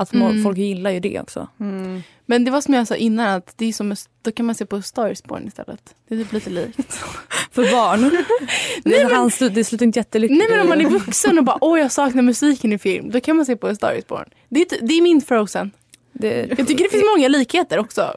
Att 0.00 0.12
Mm. 0.14 0.42
folk 0.42 0.58
gillar 0.58 0.90
ju 0.90 1.00
det 1.00 1.20
också. 1.20 1.48
Mm. 1.60 2.02
Men 2.26 2.44
det 2.44 2.50
var 2.50 2.60
som 2.60 2.74
jag 2.74 2.86
sa 2.86 2.94
innan 2.96 3.26
att 3.28 3.52
det 3.56 3.66
är 3.66 3.72
som, 3.72 3.94
då 4.22 4.32
kan 4.32 4.46
man 4.46 4.54
se 4.54 4.66
på 4.66 4.82
Star 4.82 5.10
is 5.10 5.22
Born 5.24 5.46
istället. 5.46 5.94
Det 6.08 6.14
är 6.14 6.18
typ 6.18 6.32
lite 6.32 6.50
likt. 6.50 6.92
För 7.52 7.62
barn. 7.72 8.00
Nej, 8.84 9.04
men, 9.04 9.12
han 9.16 9.30
slut, 9.30 9.54
det 9.54 9.64
slutar 9.64 9.86
inte 9.86 9.98
jättelyckligt. 9.98 10.38
Nej 10.38 10.50
men 10.50 10.60
om 10.60 10.68
man 10.68 10.80
är 10.80 10.88
vuxen 10.90 11.38
och 11.38 11.44
bara 11.44 11.58
åh 11.60 11.80
jag 11.80 11.92
saknar 11.92 12.22
musiken 12.22 12.72
i 12.72 12.78
film. 12.78 13.10
Då 13.10 13.20
kan 13.20 13.36
man 13.36 13.46
se 13.46 13.56
på 13.56 13.74
Star 13.74 13.92
is 13.92 14.06
Born. 14.06 14.24
Det 14.48 14.60
är, 14.60 14.86
det 14.86 14.94
är 14.94 15.02
min 15.02 15.20
Frozen. 15.20 15.70
det, 16.12 16.46
Jag 16.58 16.68
tycker 16.68 16.84
det 16.84 16.90
finns 16.90 17.04
många 17.16 17.28
likheter 17.28 17.78
också. 17.78 18.14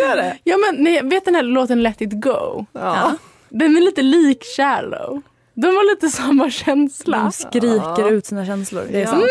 Gör 0.00 0.16
det? 0.16 0.38
Ja 0.44 0.56
men 0.58 0.82
nej, 0.84 1.00
vet 1.04 1.24
den 1.24 1.34
här 1.34 1.42
låten 1.42 1.82
Let 1.82 2.00
it 2.00 2.10
go? 2.12 2.66
Ja. 2.72 3.16
Den 3.48 3.76
är 3.76 3.80
lite 3.80 4.02
lik 4.02 4.44
Shallow. 4.56 5.22
De 5.54 5.66
har 5.66 5.94
lite 5.94 6.08
samma 6.08 6.50
känsla. 6.50 7.18
de 7.22 7.32
skriker 7.32 8.00
Ja. 8.00 8.10
ut 8.10 8.26
sina 8.26 8.46
känslor. 8.46 8.82
Det 8.90 8.96
är 8.98 9.00
Ja. 9.04 9.06
sant. 9.10 9.24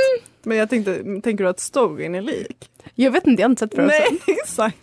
Men 0.43 0.57
jag 0.57 0.69
tänkte, 0.69 0.95
tänker 1.23 1.43
du 1.43 1.47
att 1.49 1.59
storyn 1.59 2.15
är 2.15 2.21
lik? 2.21 2.69
Jag 2.95 3.11
vet 3.11 3.27
inte, 3.27 3.41
jag 3.41 3.47
har 3.47 3.51
inte 3.51 3.59
sett 3.59 3.75
Frozen. 3.75 3.91
Nej, 4.27 4.35
exakt. 4.43 4.77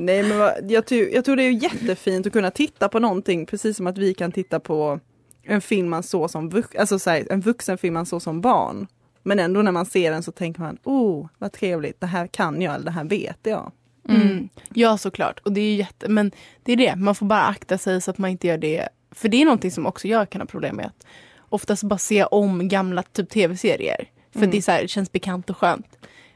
Nej 0.00 0.22
men 0.22 0.38
vad, 0.38 0.70
jag, 0.70 0.86
tror, 0.86 1.00
jag 1.02 1.24
tror 1.24 1.36
det 1.36 1.42
är 1.42 1.50
jättefint 1.50 2.26
att 2.26 2.32
kunna 2.32 2.50
titta 2.50 2.88
på 2.88 2.98
någonting 2.98 3.46
precis 3.46 3.76
som 3.76 3.86
att 3.86 3.98
vi 3.98 4.14
kan 4.14 4.32
titta 4.32 4.60
på 4.60 5.00
en 5.42 5.60
film 5.60 5.90
man 5.90 6.02
såg 6.02 6.30
som 6.30 6.48
vux, 6.48 6.76
alltså 6.76 6.98
så 6.98 7.10
här, 7.10 7.26
en 7.30 7.40
vuxen 7.40 7.78
film 7.78 7.94
man 7.94 8.06
såg 8.06 8.22
som 8.22 8.40
barn. 8.40 8.86
Men 9.22 9.38
ändå 9.38 9.62
när 9.62 9.72
man 9.72 9.86
ser 9.86 10.10
den 10.12 10.22
så 10.22 10.32
tänker 10.32 10.60
man, 10.60 10.78
oh 10.84 11.28
vad 11.38 11.52
trevligt, 11.52 12.00
det 12.00 12.06
här 12.06 12.26
kan 12.26 12.62
jag, 12.62 12.74
eller 12.74 12.84
det 12.84 12.90
här 12.90 13.04
vet 13.04 13.38
jag. 13.42 13.72
Mm. 14.08 14.48
Ja 14.74 14.98
såklart. 14.98 15.40
Och 15.44 15.52
det 15.52 15.60
är 15.60 15.64
ju 15.70 15.76
jätte, 15.76 16.08
men 16.08 16.32
det 16.62 16.72
är 16.72 16.76
det, 16.76 16.96
man 16.96 17.14
får 17.14 17.26
bara 17.26 17.42
akta 17.44 17.78
sig 17.78 18.00
så 18.00 18.10
att 18.10 18.18
man 18.18 18.30
inte 18.30 18.46
gör 18.46 18.58
det. 18.58 18.88
För 19.12 19.28
det 19.28 19.36
är 19.40 19.44
någonting 19.44 19.70
som 19.70 19.86
också 19.86 20.08
jag 20.08 20.30
kan 20.30 20.40
ha 20.40 20.46
problem 20.46 20.76
med. 20.76 20.86
Att 20.86 21.06
oftast 21.48 21.82
bara 21.82 21.98
se 21.98 22.24
om 22.24 22.68
gamla 22.68 23.02
typ 23.02 23.30
tv-serier. 23.30 24.08
För 24.32 24.38
Mm. 24.38 24.50
det 24.50 24.56
är 24.56 24.62
så 24.62 24.70
här, 24.70 24.86
känns 24.86 25.12
bekant 25.12 25.50
och 25.50 25.56
skönt. 25.56 25.86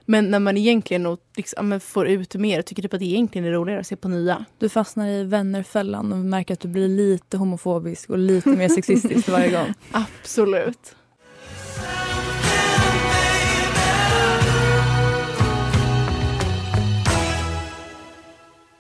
Men 0.09 0.31
när 0.31 0.39
man 0.39 0.57
egentligen 0.57 1.17
liksom, 1.37 1.81
får 1.81 2.07
ut 2.09 2.35
mer 2.35 2.59
och 2.59 2.67
tycker 2.67 2.83
typ 2.83 2.95
att 2.95 3.01
det 3.01 3.07
egentligen 3.07 3.49
är 3.49 3.53
roligare 3.53 3.81
att 3.81 3.87
se 3.87 3.97
på 3.97 4.09
nya. 4.09 4.45
Du 4.59 4.69
fastnar 4.69 5.09
i 5.09 5.25
vännerfällan 5.25 6.13
och 6.13 6.19
märker 6.19 6.55
att 6.55 6.61
du 6.61 6.69
blir 6.69 6.89
lite 6.89 7.37
homofobisk 7.37 8.11
och 8.11 8.19
lite 8.19 8.49
mer 8.49 8.69
sexistisk 8.69 9.29
varje 9.29 9.51
gång. 9.51 9.75
Absolut. 9.93 10.95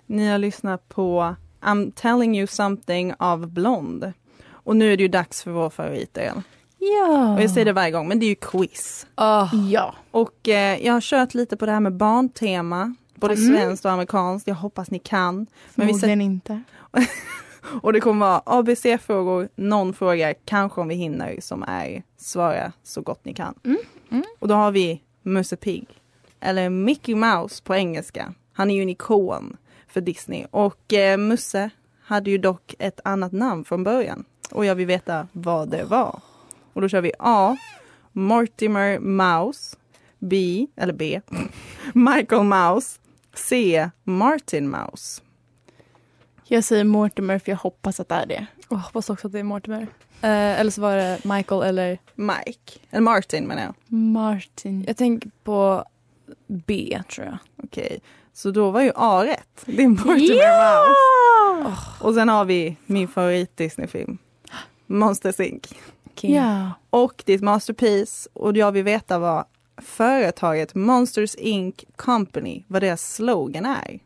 Ni 0.06 0.28
har 0.28 0.38
lyssnat 0.38 0.88
på 0.88 1.36
I'm 1.66 1.92
telling 1.92 2.38
you 2.38 2.46
something 2.46 3.14
av 3.18 3.46
Blond. 3.46 4.12
Och 4.50 4.76
nu 4.76 4.92
är 4.92 4.96
det 4.96 5.02
ju 5.02 5.08
dags 5.08 5.42
för 5.42 5.50
vår 5.50 5.70
favoritdel. 5.70 6.42
Ja. 6.78 7.34
Och 7.34 7.42
jag 7.42 7.50
säger 7.50 7.64
det 7.64 7.72
varje 7.72 7.90
gång, 7.90 8.08
men 8.08 8.18
det 8.18 8.26
är 8.26 8.28
ju 8.28 8.34
quiz. 8.34 9.06
Ah, 9.14 9.48
Ja. 9.70 9.94
Och 10.10 10.48
eh, 10.48 10.86
jag 10.86 10.92
har 10.92 11.00
kört 11.00 11.34
lite 11.34 11.56
på 11.56 11.66
det 11.66 11.72
här 11.72 11.80
med 11.80 11.92
barntema. 11.96 12.94
Både 13.14 13.34
Mm. 13.34 13.46
svenskt 13.56 13.84
och 13.84 13.90
amerikanskt. 13.90 14.48
Jag 14.48 14.54
hoppas 14.54 14.90
ni 14.90 14.98
kan. 14.98 15.34
Men 15.34 15.46
vi 15.86 15.92
Förmodligen 15.92 16.20
inte. 16.20 16.62
Och 17.82 17.92
det 17.92 18.00
kommer 18.00 18.26
vara 18.26 18.42
ABC-frågor, 18.46 19.48
någon 19.56 19.92
fråga, 19.94 20.34
kanske 20.44 20.80
om 20.80 20.88
vi 20.88 20.94
hinner, 20.94 21.36
som 21.40 21.62
är 21.62 22.02
svara 22.16 22.72
så 22.82 23.00
gott 23.00 23.24
ni 23.24 23.34
kan. 23.34 23.54
Mm. 23.64 23.78
Mm. 24.10 24.24
Och 24.38 24.48
då 24.48 24.54
har 24.54 24.70
vi 24.70 25.02
Musse 25.22 25.56
Pigg, 25.56 25.86
eller 26.40 26.68
Mickey 26.70 27.14
Mouse 27.14 27.62
på 27.62 27.74
engelska. 27.74 28.34
Han 28.52 28.70
är 28.70 28.74
ju 28.74 28.82
en 28.82 28.88
ikon 28.88 29.56
för 29.96 30.00
Disney. 30.00 30.46
Och 30.50 30.92
eh, 30.92 31.18
Musse 31.18 31.70
hade 32.00 32.30
ju 32.30 32.38
dock 32.38 32.74
ett 32.78 33.00
annat 33.04 33.32
namn 33.32 33.64
från 33.64 33.84
början. 33.84 34.24
Och 34.50 34.64
jag 34.64 34.74
vill 34.74 34.86
veta 34.86 35.28
vad 35.32 35.68
det 35.68 35.84
var. 35.84 36.20
Och 36.72 36.80
då 36.80 36.88
kör 36.88 37.00
vi 37.00 37.12
A. 37.18 37.56
Mortimer 38.12 38.98
Mouse. 38.98 39.76
B, 40.18 40.66
eller 40.76 40.92
B. 40.92 41.20
Michael 41.94 42.42
Mouse. 42.42 42.98
C. 43.34 43.90
Martin 44.04 44.68
Mouse. 44.68 45.22
Jag 46.44 46.64
säger 46.64 46.84
Mortimer 46.84 47.38
för 47.38 47.52
jag 47.52 47.58
hoppas 47.58 48.00
att 48.00 48.08
det 48.08 48.14
är 48.14 48.26
det. 48.26 48.46
jag 48.68 48.76
hoppas 48.76 49.10
också 49.10 49.26
att 49.26 49.32
det 49.32 49.38
är 49.38 49.42
Mortimer. 49.42 49.82
Eh, 50.20 50.60
eller 50.60 50.70
så 50.70 50.80
var 50.80 50.96
det 50.96 51.18
Michael 51.24 51.62
eller... 51.62 51.98
Mike. 52.14 52.78
Eller 52.90 53.02
Martin 53.02 53.44
menar 53.44 53.62
jag. 53.62 53.74
Martin. 53.98 54.84
Jag 54.86 54.96
tänker 54.96 55.30
på 55.44 55.84
B 56.46 57.02
tror 57.14 57.26
jag. 57.26 57.38
Okej, 57.62 58.00
så 58.36 58.50
då 58.50 58.70
var 58.70 58.80
ju 58.80 58.92
A 58.94 59.24
rätt. 59.24 59.62
Det 59.66 59.82
är 59.82 59.88
Mortimer 59.88 60.84
Mouse. 61.64 61.80
Och 62.00 62.14
sen 62.14 62.28
har 62.28 62.44
vi 62.44 62.76
min 62.86 63.08
favorit 63.08 63.56
Disney-film. 63.56 64.18
Monsters 64.86 65.40
Inc. 65.40 65.62
King. 66.14 66.34
Ja. 66.34 66.70
Och 66.90 67.22
ditt 67.26 67.42
masterpiece. 67.42 68.28
Och 68.32 68.56
jag 68.56 68.72
vill 68.72 68.84
veta 68.84 69.18
vad 69.18 69.44
företaget 69.76 70.74
Monsters 70.74 71.34
Inc. 71.34 71.84
Company, 71.96 72.64
vad 72.66 72.82
deras 72.82 73.14
slogan 73.14 73.66
är. 73.66 73.98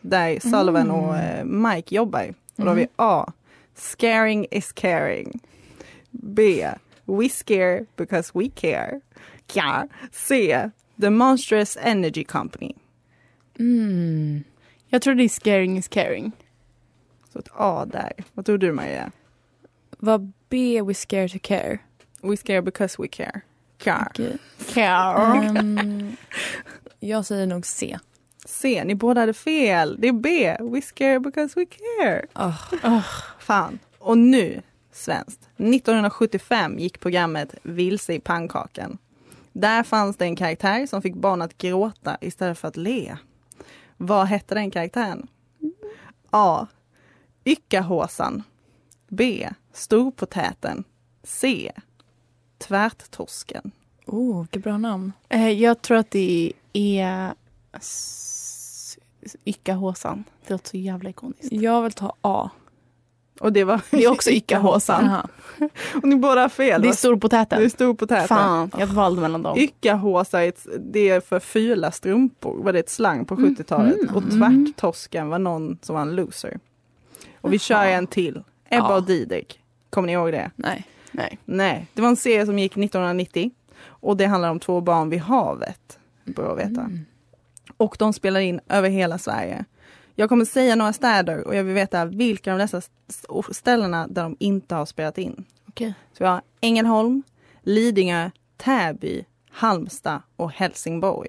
Där 0.00 0.40
Sullivan 0.40 0.90
och 0.90 1.16
eh, 1.16 1.44
Mike 1.44 1.94
jobbar. 1.94 2.34
Och 2.56 2.64
då 2.64 2.68
har 2.68 2.74
vi 2.74 2.88
A. 2.96 3.32
Scaring 3.74 4.46
is 4.50 4.72
caring. 4.72 5.40
B. 6.10 6.68
We 7.04 7.28
scare 7.28 7.84
because 7.96 8.30
we 8.34 8.48
care. 8.48 9.00
Care. 9.46 9.88
C. 10.12 10.70
The 11.00 11.10
Monstrous 11.10 11.78
Energy 11.80 12.24
Company. 12.24 12.74
Mm. 13.58 14.44
Jag 14.88 15.02
tror 15.02 15.14
det 15.14 15.24
är 15.24 15.28
scaring 15.28 15.78
is 15.78 15.88
caring. 15.88 16.32
Så 17.32 17.38
ett 17.38 17.48
A 17.52 17.86
där. 17.92 18.12
Vad 18.32 18.46
tror 18.46 18.58
du 18.58 18.72
Maria? 18.72 19.12
Var 19.98 20.32
B 20.48 20.82
We 20.82 20.94
Scare 20.94 21.28
to 21.28 21.38
Care? 21.42 21.78
We 22.22 22.36
scare 22.36 22.62
because 22.62 23.02
we 23.02 23.08
care. 23.08 23.40
Care. 23.78 24.06
Okej. 24.10 24.38
Care. 24.74 25.46
Ehm, 25.46 26.16
jag 27.00 27.26
säger 27.26 27.46
nog 27.46 27.66
C. 27.66 27.98
C, 28.44 28.82
ni 28.84 28.94
båda 28.94 29.20
hade 29.20 29.34
fel. 29.34 29.96
Det 30.00 30.08
är 30.08 30.12
B. 30.12 30.56
We 30.60 30.82
scare 30.82 31.20
because 31.20 31.60
we 31.60 31.66
care. 31.66 32.26
Ah. 32.32 33.02
Fan. 33.38 33.78
Och 33.98 34.18
nu, 34.18 34.62
svenskt. 34.92 35.40
1975 35.56 36.78
gick 36.78 37.00
programmet 37.00 37.54
Vilse 37.62 38.14
i 38.14 38.20
pannkakan. 38.20 38.98
Där 39.52 39.82
fanns 39.82 40.16
det 40.16 40.24
en 40.24 40.36
karaktär 40.36 40.86
som 40.86 41.02
fick 41.02 41.14
barn 41.14 41.42
att 41.42 41.58
gråta 41.58 42.16
istället 42.20 42.58
för 42.58 42.68
att 42.68 42.76
le. 42.76 43.16
Vad 43.96 44.26
hette 44.26 44.54
den 44.54 44.70
karaktären? 44.70 45.26
A. 46.30 46.66
Yckahåsan. 47.44 48.42
B. 49.08 49.48
Storpotäten. 49.72 50.84
C. 51.22 51.72
Tvärtorsken. 52.58 53.70
Oh, 54.06 54.40
vilket 54.40 54.62
bra 54.62 54.78
namn. 54.78 55.12
Eh, 55.28 55.50
jag 55.50 55.82
tror 55.82 55.96
att 55.98 56.10
det 56.10 56.52
är 56.72 57.34
Yckahåsan. 59.44 60.24
Det 60.46 60.50
låter 60.50 60.68
så 60.70 60.76
jävla 60.76 61.10
ikoniskt. 61.10 61.52
Jag 61.52 61.82
vill 61.82 61.92
ta 61.92 62.14
A. 62.20 62.50
Och 63.40 63.52
det 63.52 63.64
var 63.64 63.80
Det 63.90 64.04
är 64.04 64.10
också 64.12 64.30
Yckahåsan. 64.30 65.04
Jaha. 65.10 65.28
Och 65.94 66.08
ni 66.08 66.16
båda 66.16 66.40
har 66.40 66.48
fel. 66.48 66.82
Det 66.82 66.88
är 66.88 66.92
storpotäten. 66.92 67.58
det 67.58 67.64
är 67.64 67.68
storpotäten. 67.68 68.28
Fan, 68.28 68.70
jag 68.78 68.86
valde 68.86 69.20
mellan 69.22 69.42
dem. 69.42 69.58
Ett- 69.58 70.66
det 70.80 71.08
är 71.08 71.20
för 71.20 71.40
fula 71.40 71.90
strumpor, 71.90 72.62
var 72.62 72.72
det 72.72 72.78
ett 72.78 72.90
slang 72.90 73.24
på 73.24 73.36
70-talet. 73.36 73.96
Mm. 74.02 74.14
Och 74.16 74.22
tvärttorsken 74.30 75.28
var 75.28 75.38
någon 75.38 75.78
som 75.82 75.94
var 75.94 76.02
en 76.02 76.16
loser. 76.16 76.58
Och 77.40 77.52
vi 77.52 77.58
kör 77.58 77.86
en 77.86 78.06
till. 78.06 78.36
Ebba 78.68 78.86
Ja. 78.90 78.96
och 78.96 79.02
Didrik. 79.06 79.60
Kommer 79.90 80.06
ni 80.06 80.12
ihåg 80.12 80.32
det? 80.32 80.50
Nej. 80.56 80.86
Nej. 81.12 81.38
Nej, 81.44 81.86
det 81.94 82.02
var 82.02 82.08
en 82.08 82.16
serie 82.16 82.46
som 82.46 82.58
gick 82.58 82.72
1990. 82.72 83.50
Och 83.84 84.16
det 84.16 84.26
handlar 84.26 84.50
om 84.50 84.60
två 84.60 84.80
barn 84.80 85.10
vid 85.10 85.20
havet. 85.20 85.98
Bra 86.24 86.52
att 86.52 86.58
veta. 86.58 86.80
Mm. 86.80 87.04
Och 87.76 87.96
de 87.98 88.12
spelar 88.12 88.40
in 88.40 88.60
över 88.68 88.88
hela 88.88 89.18
Sverige. 89.18 89.64
Jag 90.18 90.28
kommer 90.28 90.44
säga 90.44 90.74
några 90.76 90.92
städer 90.92 91.46
och 91.46 91.54
jag 91.56 91.64
vill 91.64 91.74
veta 91.74 92.04
vilka 92.04 92.52
av 92.52 92.58
dessa 92.58 92.78
st- 93.08 93.28
ställena 93.54 94.06
där 94.06 94.22
de 94.22 94.36
inte 94.40 94.74
har 94.74 94.86
spelat 94.86 95.18
in. 95.18 95.44
Okej. 95.68 95.94
Så 96.12 96.24
vi 96.24 96.28
har 96.28 96.42
Ängelholm, 96.60 97.22
Lidingö, 97.62 98.30
Täby, 98.56 99.24
Halmstad 99.50 100.22
och 100.36 100.52
Helsingborg. 100.52 101.28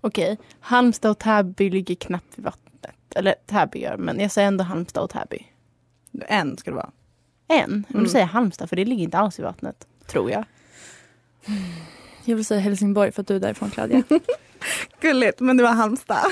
Okej, 0.00 0.38
Halmstad 0.60 1.10
och 1.10 1.18
Täby 1.18 1.70
ligger 1.70 1.94
knappt 1.94 2.38
vid 2.38 2.44
vattnet. 2.44 2.94
Eller 3.14 3.34
Täby 3.46 3.78
gör, 3.78 3.96
men 3.96 4.20
jag 4.20 4.30
säger 4.30 4.48
ändå 4.48 4.64
Halmstad 4.64 5.04
och 5.04 5.10
Täby. 5.10 5.46
En 6.28 6.56
ska 6.58 6.70
det 6.70 6.76
vara. 6.76 6.90
En? 7.48 7.70
Men 7.70 7.84
Mm. 7.90 8.04
du 8.04 8.10
säger 8.10 8.26
Halmstad 8.26 8.68
för 8.68 8.76
det 8.76 8.84
ligger 8.84 9.04
inte 9.04 9.18
alls 9.18 9.38
vid 9.38 9.44
vattnet. 9.46 9.86
Tror 10.06 10.30
jag. 10.30 10.44
Jag 12.26 12.36
vill 12.36 12.44
säga 12.44 12.60
Helsingborg 12.60 13.12
för 13.12 13.20
att 13.22 13.26
du 13.28 13.36
är 13.36 13.40
därifrån 13.40 13.70
Claudia. 13.70 14.02
Gulligt, 15.00 15.40
men 15.40 15.56
det 15.56 15.62
var 15.62 15.70
Halmstad. 15.70 16.24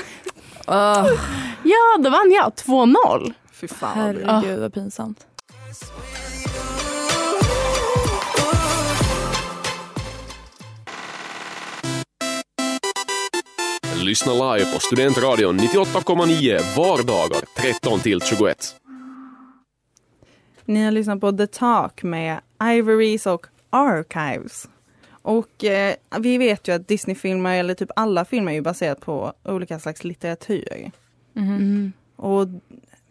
oh, 0.67 1.07
Ja, 1.63 1.97
då 2.03 2.09
vann 2.09 2.31
jag. 2.31 2.51
2-0. 2.51 3.33
Fy 3.51 3.67
fan 3.67 3.95
herregud 3.95 4.59
vad 4.59 4.73
pinsamt. 4.73 5.27
Lyssna 14.03 14.33
live 14.33 14.73
på 14.73 14.79
Studentradion 14.79 15.59
98,9 15.59 16.77
vardagar 16.77 17.41
13 17.57 17.99
till 17.99 18.21
21. 18.21 18.75
Ni 20.65 20.83
har 20.83 20.91
lyssnat 20.91 21.21
på 21.21 21.31
The 21.31 21.47
Talk 21.47 22.03
med 22.03 22.39
Ivories 22.63 23.25
och 23.25 23.45
Archives. 23.69 24.67
Och 25.21 25.63
eh, 25.63 25.95
vi 26.19 26.37
vet 26.37 26.67
ju 26.67 26.71
att 26.75 26.87
Disney-filmer, 26.87 27.59
eller 27.59 27.73
typ 27.73 27.89
alla 27.95 28.25
filmer, 28.25 28.51
är 28.51 28.55
ju 28.55 28.61
baserat 28.61 29.01
på 29.01 29.33
olika 29.43 29.79
slags 29.79 30.03
litteratur. 30.03 30.91
Mm. 31.35 31.93
Och 32.15 32.47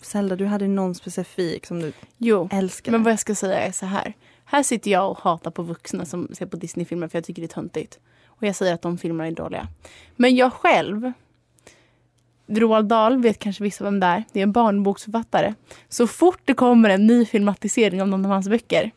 Zelda, 0.00 0.36
du 0.36 0.46
hade 0.46 0.68
någon 0.68 0.94
specifik 0.94 1.66
som 1.66 1.80
du 1.80 1.92
Jo, 2.18 2.48
älskar. 2.52 2.92
men 2.92 3.02
vad 3.02 3.12
jag 3.12 3.20
ska 3.20 3.34
säga 3.34 3.58
är 3.60 3.72
så 3.72 3.86
här. 3.86 4.14
Här 4.44 4.62
sitter 4.62 4.90
jag 4.90 5.10
och 5.10 5.18
hatar 5.18 5.50
på 5.50 5.62
vuxna 5.62 6.04
som 6.04 6.28
ser 6.32 6.46
på 6.46 6.56
Disney-filmer 6.56 7.08
för 7.08 7.18
jag 7.18 7.24
tycker 7.24 7.42
det 7.42 7.46
är 7.46 7.54
töntigt. 7.54 7.98
Och 8.26 8.46
jag 8.46 8.56
säger 8.56 8.74
att 8.74 8.82
de 8.82 8.98
filmerna 8.98 9.26
är 9.26 9.32
dåliga. 9.32 9.68
Men 10.16 10.36
jag 10.36 10.52
själv, 10.52 11.12
Roald 12.46 12.88
Dahl 12.88 13.22
vet 13.22 13.38
kanske 13.38 13.62
vissa 13.64 13.84
vem 13.84 14.00
det 14.00 14.06
är. 14.06 14.24
Det 14.32 14.38
är 14.40 14.42
en 14.42 14.52
barnboksförfattare. 14.52 15.54
Så 15.88 16.06
fort 16.06 16.40
det 16.44 16.54
kommer 16.54 16.90
en 16.90 17.06
ny 17.06 17.24
filmatisering 17.24 18.02
av 18.02 18.08
någon 18.08 18.24
av 18.24 18.30
hans 18.30 18.48
böcker 18.48 18.90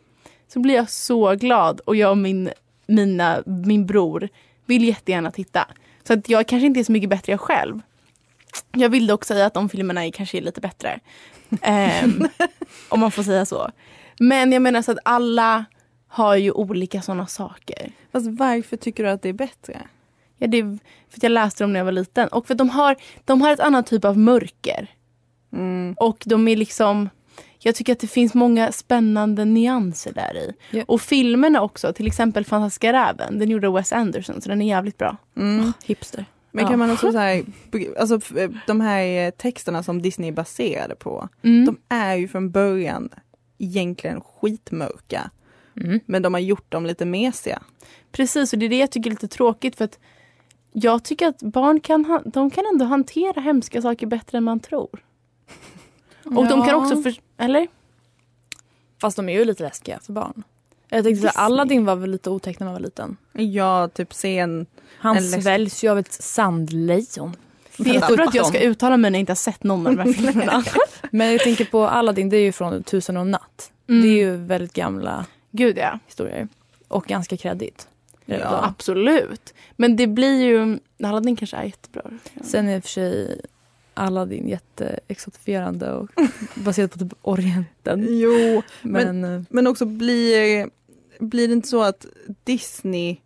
så 0.47 0.59
blir 0.59 0.75
jag 0.75 0.89
så 0.89 1.35
glad 1.35 1.79
och 1.79 1.95
jag 1.95 2.11
och 2.11 2.17
min, 2.17 2.49
mina, 2.87 3.43
min 3.45 3.85
bror 3.85 4.29
vill 4.65 4.83
jättegärna 4.83 5.31
titta. 5.31 5.67
Så 6.03 6.13
att 6.13 6.29
jag 6.29 6.47
kanske 6.47 6.65
inte 6.65 6.79
är 6.79 6.83
så 6.83 6.91
mycket 6.91 7.09
bättre 7.09 7.31
jag 7.33 7.39
själv. 7.41 7.81
Jag 8.71 8.89
vill 8.89 9.07
dock 9.07 9.25
säga 9.25 9.45
att 9.45 9.53
de 9.53 9.69
filmerna 9.69 10.05
är, 10.05 10.11
kanske 10.11 10.37
är 10.37 10.41
lite 10.41 10.61
bättre. 10.61 10.99
Ehm, 11.61 12.27
om 12.89 12.99
man 12.99 13.11
får 13.11 13.23
säga 13.23 13.45
så. 13.45 13.71
Men 14.19 14.51
jag 14.51 14.61
menar 14.61 14.81
så 14.81 14.91
att 14.91 14.97
alla 15.05 15.65
har 16.07 16.35
ju 16.35 16.51
olika 16.51 17.01
sådana 17.01 17.27
saker. 17.27 17.91
Fast 18.11 18.27
varför 18.27 18.77
tycker 18.77 19.03
du 19.03 19.09
att 19.09 19.21
det 19.21 19.29
är 19.29 19.33
bättre? 19.33 19.81
Ja, 20.37 20.47
det 20.47 20.57
är 20.57 20.63
för 21.09 21.17
att 21.17 21.23
jag 21.23 21.31
läste 21.31 21.63
dem 21.63 21.73
när 21.73 21.79
jag 21.79 21.85
var 21.85 21.91
liten. 21.91 22.27
Och 22.27 22.47
för 22.47 22.53
att 22.53 22.57
de 22.57 22.69
har, 22.69 22.95
de 23.25 23.41
har 23.41 23.51
ett 23.51 23.59
annat 23.59 23.87
typ 23.87 24.05
av 24.05 24.17
mörker. 24.17 24.87
Mm. 25.53 25.95
Och 25.97 26.23
de 26.25 26.47
är 26.47 26.55
liksom... 26.55 27.09
Jag 27.59 27.75
tycker 27.75 27.93
att 27.93 27.99
det 27.99 28.07
finns 28.07 28.33
många 28.33 28.71
spännande 28.71 29.45
nyanser 29.45 30.13
där 30.13 30.37
i. 30.37 30.53
Ja. 30.71 30.83
Och 30.87 31.01
filmerna 31.01 31.61
också, 31.61 31.93
till 31.93 32.07
exempel 32.07 32.45
Fantastiska 32.45 32.93
räven. 32.93 33.39
Den 33.39 33.49
gjorde 33.49 33.69
Wes 33.69 33.93
Anderson, 33.93 34.41
så 34.41 34.49
den 34.49 34.61
är 34.61 34.67
jävligt 34.67 34.97
bra. 34.97 35.17
Mm. 35.37 35.73
Hipster. 35.83 36.25
Men 36.55 36.63
Ja. 36.63 36.69
kan 36.69 36.79
man 36.79 36.91
också 36.91 37.11
säga, 37.11 37.43
alltså 37.99 38.19
de 38.67 38.81
här 38.81 39.25
eh, 39.25 39.29
texterna 39.31 39.83
som 39.83 40.01
Disney 40.01 40.27
är 40.29 40.33
baserade 40.33 40.95
på, 40.95 41.29
Mm. 41.43 41.65
de 41.65 41.77
är 41.89 42.15
ju 42.15 42.27
från 42.27 42.51
början 42.51 43.09
egentligen 43.57 44.21
skitmörka. 44.21 45.29
Mm. 45.81 45.99
Men 46.05 46.21
de 46.21 46.33
har 46.33 46.41
gjort 46.41 46.71
dem 46.71 46.85
lite 46.85 47.05
mesiga. 47.05 47.61
Precis, 48.11 48.53
och 48.53 48.59
det 48.59 48.65
är 48.65 48.69
det 48.69 48.77
jag 48.77 48.91
tycker 48.91 49.09
är 49.09 49.11
lite 49.11 49.27
tråkigt 49.27 49.75
för 49.75 49.85
att 49.85 49.99
Jag 50.71 51.03
tycker 51.03 51.27
att 51.27 51.41
barn 51.41 51.79
kan, 51.79 52.05
ha- 52.05 52.21
de 52.25 52.49
kan 52.51 52.63
ändå 52.73 52.85
hantera 52.85 53.41
hemska 53.41 53.81
saker 53.81 54.07
bättre 54.07 54.37
än 54.37 54.43
man 54.43 54.59
tror. 54.59 55.03
Och 56.23 56.33
de 56.47 56.49
kan 56.49 56.67
Ja. 56.67 56.75
också, 56.75 57.01
för, 57.01 57.15
eller? 57.37 57.67
Fast 59.01 59.15
de 59.17 59.29
är 59.29 59.33
ju 59.39 59.45
lite 59.45 59.63
läskiga 59.63 59.99
för 59.99 60.13
barn. 60.13 60.43
Jag 60.89 61.03
tänkte 61.03 61.21
såhär, 61.21 61.45
Aladdin 61.45 61.85
var 61.85 61.95
väl 61.95 62.11
lite 62.11 62.29
otäck 62.29 62.59
när 62.59 62.65
man 62.67 62.73
var 62.73 62.79
liten. 62.79 63.17
Ja, 63.33 63.87
typ 63.87 64.13
sen. 64.13 64.65
Han 64.99 65.17
En 65.17 65.41
sväljs 65.41 65.83
ju 65.83 65.89
av 65.89 65.99
ett 65.99 66.13
sandlejon. 66.13 67.35
Det 67.77 67.95
är 67.95 68.27
att 68.27 68.35
jag 68.35 68.45
ska 68.45 68.59
uttala 68.59 68.97
mig 68.97 69.11
när 69.11 69.17
jag 69.17 69.21
inte 69.21 69.31
har 69.31 69.35
sett 69.35 69.63
någon 69.63 69.87
av 69.87 69.95
de 69.95 70.01
här 70.01 70.13
filmerna. 70.31 70.63
Men 71.11 71.31
jag 71.31 71.41
tänker 71.41 71.65
på 71.65 71.87
Aladdin, 71.87 72.29
det 72.29 72.37
är 72.37 72.41
ju 72.41 72.51
från 72.51 72.83
Tusen 72.83 73.17
och 73.17 73.27
natt. 73.27 73.71
Mm. 73.89 74.01
Det 74.01 74.07
är 74.07 74.17
ju 74.17 74.35
väldigt 74.35 74.73
gamla 74.73 75.25
Gud 75.51 75.77
ja. 75.77 75.99
historier. 76.05 76.47
Och 76.87 77.05
ganska 77.05 77.37
kreddigt. 77.37 77.87
ja. 78.25 78.65
Absolut. 78.65 79.53
Men 79.75 79.95
det 79.95 80.07
blir 80.07 80.43
ju, 80.43 80.79
Aladdin 81.03 81.35
kanske 81.35 81.57
är 81.57 81.63
jättebra. 81.63 82.03
Sen 82.43 82.67
är 82.67 82.75
i 82.75 82.79
och 82.79 82.83
för 82.83 82.89
sig 82.89 83.41
Aladdin 83.95 84.47
jätteexotifierande 84.47 85.91
och 85.91 86.09
baserat 86.55 86.91
på 86.91 86.99
typ 86.99 87.13
Orienten. 87.21 88.05
Jo, 88.09 88.61
Men, 88.81 89.23
eh, 89.23 89.41
men 89.49 89.67
också 89.67 89.85
blir, 89.85 90.69
blir 91.19 91.47
det 91.47 91.53
inte 91.53 91.67
så 91.67 91.83
att 91.83 92.05
Disney, 92.43 93.17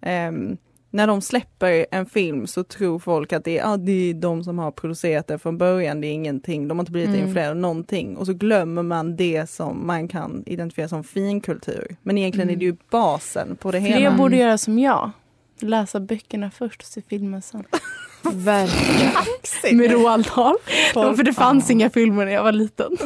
ehm, 0.00 0.56
när 0.90 1.06
de 1.06 1.20
släpper 1.20 1.86
en 1.90 2.06
film 2.06 2.46
så 2.46 2.64
tror 2.64 2.98
folk 2.98 3.32
att 3.32 3.44
det 3.44 3.58
är, 3.58 3.72
ah, 3.72 3.76
det 3.76 3.92
är 3.92 4.14
de 4.14 4.44
som 4.44 4.58
har 4.58 4.70
producerat 4.70 5.26
det 5.26 5.38
från 5.38 5.58
början, 5.58 6.00
det 6.00 6.06
är 6.06 6.12
ingenting, 6.12 6.68
de 6.68 6.78
har 6.78 6.82
inte 6.82 6.92
blivit 6.92 7.08
Mm. 7.14 7.20
influerade 7.26 7.50
av 7.50 7.56
någonting. 7.56 8.16
Och 8.16 8.26
så 8.26 8.32
glömmer 8.32 8.82
man 8.82 9.16
det 9.16 9.50
som 9.50 9.86
man 9.86 10.08
kan 10.08 10.42
identifiera 10.46 10.88
som 10.88 11.04
finkultur. 11.04 11.96
Men 12.02 12.18
egentligen 12.18 12.50
är 12.50 12.56
det 12.56 12.64
ju 12.64 12.76
basen 12.90 13.56
på 13.56 13.70
det 13.70 13.80
Fler 13.80 13.88
hela. 13.90 14.16
borde 14.16 14.36
göra 14.36 14.58
som 14.58 14.78
jag. 14.78 15.10
Läsa 15.60 16.00
böckerna 16.00 16.50
först 16.50 16.80
och 16.80 16.86
se 16.86 17.02
filmen 17.08 17.42
sen. 17.42 17.64
verkligen. 18.34 19.76
Med 19.76 19.90
Roald 19.90 20.30
Dahl. 20.36 20.56
Ja, 20.94 21.14
för 21.16 21.22
det 21.22 21.32
fanns 21.32 21.70
inga 21.70 21.90
filmer 21.90 22.24
när 22.24 22.32
jag 22.32 22.42
var 22.42 22.52
liten. 22.52 22.96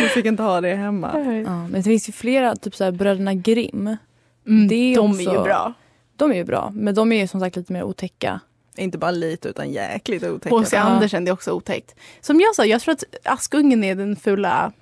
Du 0.00 0.08
fick 0.08 0.26
inte 0.26 0.42
ha 0.42 0.60
det 0.60 0.74
hemma. 0.74 1.10
Ja, 1.14 1.20
men 1.68 1.72
det 1.72 1.82
finns 1.82 2.08
ju 2.08 2.12
flera, 2.12 2.56
typ 2.56 2.76
såhär 2.76 2.92
Bröderna 2.92 3.34
Grimm. 3.34 3.96
Mm, 4.46 4.68
Det 4.68 4.74
är 4.74 4.96
de 4.96 5.10
också- 5.10 5.30
är 5.30 5.34
ju 5.34 5.42
bra. 5.42 5.72
De 6.16 6.30
är 6.32 6.36
ju 6.36 6.44
bra, 6.44 6.70
men 6.74 6.94
de 6.94 7.12
är 7.12 7.16
ju 7.20 7.28
som 7.28 7.40
sagt 7.40 7.56
lite 7.56 7.72
mer 7.72 7.82
otäcka. 7.82 8.40
Inte 8.76 8.98
bara 8.98 9.10
lite 9.10 9.48
utan 9.48 9.70
jäkligt 9.72 10.24
otäcka. 10.24 10.56
H.C. 10.56 10.76
Andersen, 10.76 11.24
det 11.24 11.30
är 11.30 11.32
också 11.32 11.50
otäckt. 11.52 11.94
Som 12.20 12.40
jag 12.40 12.54
sa, 12.54 12.64
jag 12.64 12.80
tror 12.80 12.92
att 12.92 13.04
Askungen 13.24 13.84
är 13.84 13.94
den 13.94 14.16
fula, 14.16 14.72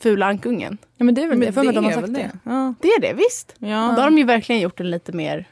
fula 0.00 0.26
ankungen. 0.26 0.78
Ja 0.96 1.04
men 1.04 1.14
det 1.14 1.22
är 1.22 1.26
väl 1.28 1.40
det, 1.40 1.46
jag 1.46 1.54
får 1.54 1.62
mig 1.62 1.68
att 1.68 1.74
de 1.74 1.84
har 1.84 1.92
sagt 1.92 2.02
väl 2.04 2.12
det. 2.12 2.30
Ja, 2.44 2.74
Det 2.80 2.88
är 2.88 3.00
det 3.00 3.12
visst. 3.12 3.54
ja. 3.58 3.92
Då 3.96 4.02
har 4.02 4.10
de 4.10 4.18
ju 4.18 4.24
verkligen 4.24 4.60
gjort 4.60 4.78
den 4.78 4.90
lite 4.90 5.12
mer, 5.12 5.48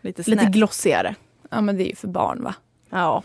lite 0.00 0.30
lite 0.30 0.44
glossigare. 0.44 1.14
Ja 1.52 1.60
men 1.60 1.76
det 1.76 1.84
är 1.84 1.88
ju 1.88 1.96
för 1.96 2.08
barn 2.08 2.44
va? 2.44 2.54
Ja. 2.90 3.22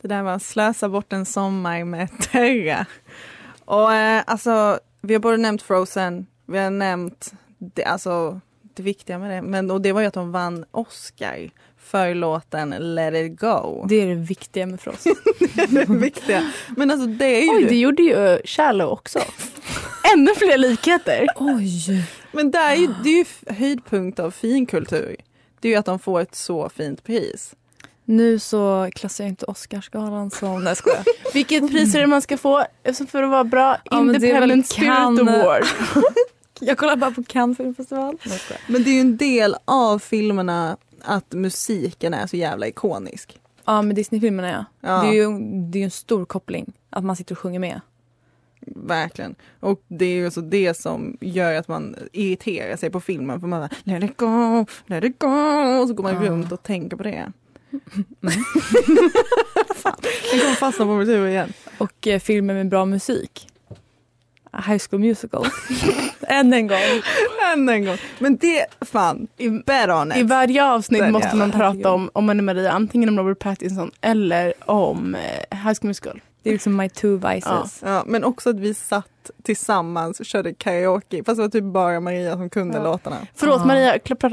Det 0.00 0.08
där 0.08 0.22
var 0.22 0.38
Slösa 0.38 0.88
bort 0.88 1.12
en 1.12 1.26
sommar 1.26 1.84
med 1.84 2.08
Terra. 2.20 2.86
Och 3.64 3.92
eh, 3.94 4.22
alltså, 4.26 4.78
vi 5.00 5.14
har 5.14 5.20
både 5.20 5.36
nämnt 5.36 5.62
Frozen, 5.62 6.26
vi 6.46 6.58
har 6.58 6.70
nämnt 6.70 7.32
det, 7.58 7.84
alltså, 7.84 8.40
det 8.74 8.82
viktiga 8.82 9.18
med 9.18 9.30
det, 9.30 9.42
men 9.42 9.70
och 9.70 9.80
det 9.80 9.92
var 9.92 10.00
ju 10.00 10.06
att 10.06 10.14
de 10.14 10.32
vann 10.32 10.64
Oscar 10.70 11.50
för 11.78 12.14
låten 12.14 12.70
Let 12.78 13.14
it 13.14 13.40
go. 13.40 13.86
Det 13.88 13.94
är 13.94 14.06
det 14.06 14.14
viktiga 14.14 14.66
med 14.66 14.88
oss. 14.88 15.04
Det 15.54 15.62
är 15.62 15.86
det 15.86 15.94
viktiga. 15.94 16.52
Men 16.76 16.90
alltså 16.90 17.06
det 17.06 17.24
är 17.26 17.42
ju 17.42 17.56
Oj, 17.56 17.64
det 17.64 17.76
gjorde 17.76 18.02
ju 18.02 18.38
Shallow 18.44 18.90
också. 18.90 19.18
Ännu 20.14 20.34
fler 20.34 20.58
likheter. 20.58 21.26
Oj! 21.36 22.04
Men 22.32 22.50
det 22.50 22.58
är 22.58 22.74
ju, 22.74 22.86
det 23.04 23.08
är 23.08 23.16
ju 23.16 23.54
höjdpunkt 23.54 24.18
av 24.18 24.30
finkultur. 24.30 25.16
Det 25.60 25.68
är 25.68 25.72
ju 25.72 25.78
att 25.78 25.86
de 25.86 25.98
får 25.98 26.20
ett 26.20 26.34
så 26.34 26.68
fint 26.68 27.04
pris. 27.04 27.54
Nu 28.04 28.38
så 28.38 28.90
klassar 28.94 29.24
jag 29.24 29.28
inte 29.28 29.44
Oscarsgalan 29.46 30.30
som... 30.30 30.64
Nej 30.64 30.76
skojar. 30.76 31.04
Vilket 31.34 31.70
pris 31.70 31.94
är 31.94 32.00
det 32.00 32.06
man 32.06 32.22
ska 32.22 32.36
få 32.38 32.64
för 33.08 33.22
att 33.22 33.30
vara 33.30 33.44
bra? 33.44 33.76
Ja, 33.84 34.00
Independent 34.00 34.66
Spirit. 34.66 34.90
Award. 34.90 35.64
Jag 36.60 36.78
kollar 36.78 36.96
bara 36.96 37.10
på 37.10 37.22
Cannes 37.24 37.56
filmfestival. 37.56 38.18
Men 38.66 38.82
det 38.82 38.90
är 38.90 38.94
ju 38.94 39.00
en 39.00 39.16
del 39.16 39.56
av 39.64 39.98
filmerna 39.98 40.76
att 41.02 41.32
musiken 41.32 42.14
är 42.14 42.26
så 42.26 42.36
jävla 42.36 42.66
ikonisk. 42.66 43.38
Ja 43.64 43.82
med 43.82 43.96
Disney-filmerna 43.96 44.50
ja. 44.50 44.88
Ja. 44.88 45.02
Det 45.02 45.08
är 45.08 45.12
ju 45.12 45.38
det 45.70 45.78
är 45.78 45.84
en 45.84 45.90
stor 45.90 46.24
koppling. 46.24 46.72
Att 46.90 47.04
man 47.04 47.16
sitter 47.16 47.34
och 47.34 47.38
sjunger 47.38 47.58
med. 47.58 47.80
Verkligen. 48.66 49.34
Och 49.60 49.82
det 49.88 50.04
är 50.04 50.14
ju 50.14 50.30
så 50.30 50.40
det 50.40 50.74
som 50.74 51.16
gör 51.20 51.54
att 51.54 51.68
man 51.68 51.96
irriterar 52.12 52.76
sig 52.76 52.90
på 52.90 53.00
filmen. 53.00 53.40
För 53.40 53.46
man 53.46 53.60
bara, 53.60 53.70
let 53.84 54.04
it 54.10 54.16
go, 54.16 54.66
let 54.86 55.04
it 55.04 55.18
go. 55.18 55.28
Och 55.82 55.88
så 55.88 55.94
går 55.94 56.02
man 56.02 56.16
Ah. 56.16 56.20
runt 56.20 56.52
och 56.52 56.62
tänker 56.62 56.96
på 56.96 57.02
det. 57.02 57.32
Fan, 59.74 59.96
den 60.02 60.40
kommer 60.40 60.54
fastna 60.54 60.84
på 60.84 60.94
mitt 60.96 61.08
huvud 61.08 61.30
igen. 61.30 61.52
Och 61.78 62.06
eh, 62.06 62.20
filmer 62.20 62.54
med 62.54 62.68
bra 62.68 62.84
musik. 62.84 63.48
High 64.66 64.82
School 64.90 65.00
Musical. 65.00 65.46
Än 66.20 66.52
en 66.52 66.66
gång. 66.66 66.78
Än 67.54 67.68
en 67.68 67.84
gång. 67.84 67.96
Men 68.18 68.36
det, 68.36 68.66
fan, 68.80 69.28
bet 69.66 69.88
I 70.16 70.20
it. 70.20 70.26
varje 70.26 70.64
avsnitt 70.64 71.00
Den 71.02 71.12
måste 71.12 71.36
man 71.36 71.50
prata 71.52 71.92
om, 71.92 72.10
om 72.12 72.28
Anna 72.28 72.42
Maria, 72.42 72.70
antingen 72.72 73.08
om 73.08 73.18
Robert 73.18 73.38
Pattinson 73.38 73.90
eller 74.00 74.52
om 74.70 75.14
eh, 75.14 75.58
High 75.58 75.74
School 75.80 75.88
Musical. 75.88 76.20
Det 76.42 76.50
är 76.50 76.52
liksom 76.52 76.76
my 76.76 76.88
two 76.88 77.16
vices. 77.32 77.80
Ja, 77.84 78.04
men 78.06 78.24
också 78.24 78.50
att 78.50 78.56
vi 78.60 78.74
satt 78.74 79.30
tillsammans 79.42 80.20
och 80.20 80.26
körde 80.26 80.54
karaoke. 80.54 81.24
Fast 81.24 81.36
det 81.36 81.42
var 81.42 81.48
typ 81.48 81.64
bara 81.64 82.00
Maria 82.00 82.32
som 82.32 82.50
kunde 82.50 82.78
Ja. 82.78 82.84
låtarna. 82.84 83.16
Förlåt 83.34 83.60
Ah. 83.60 83.64
Maria, 83.64 83.92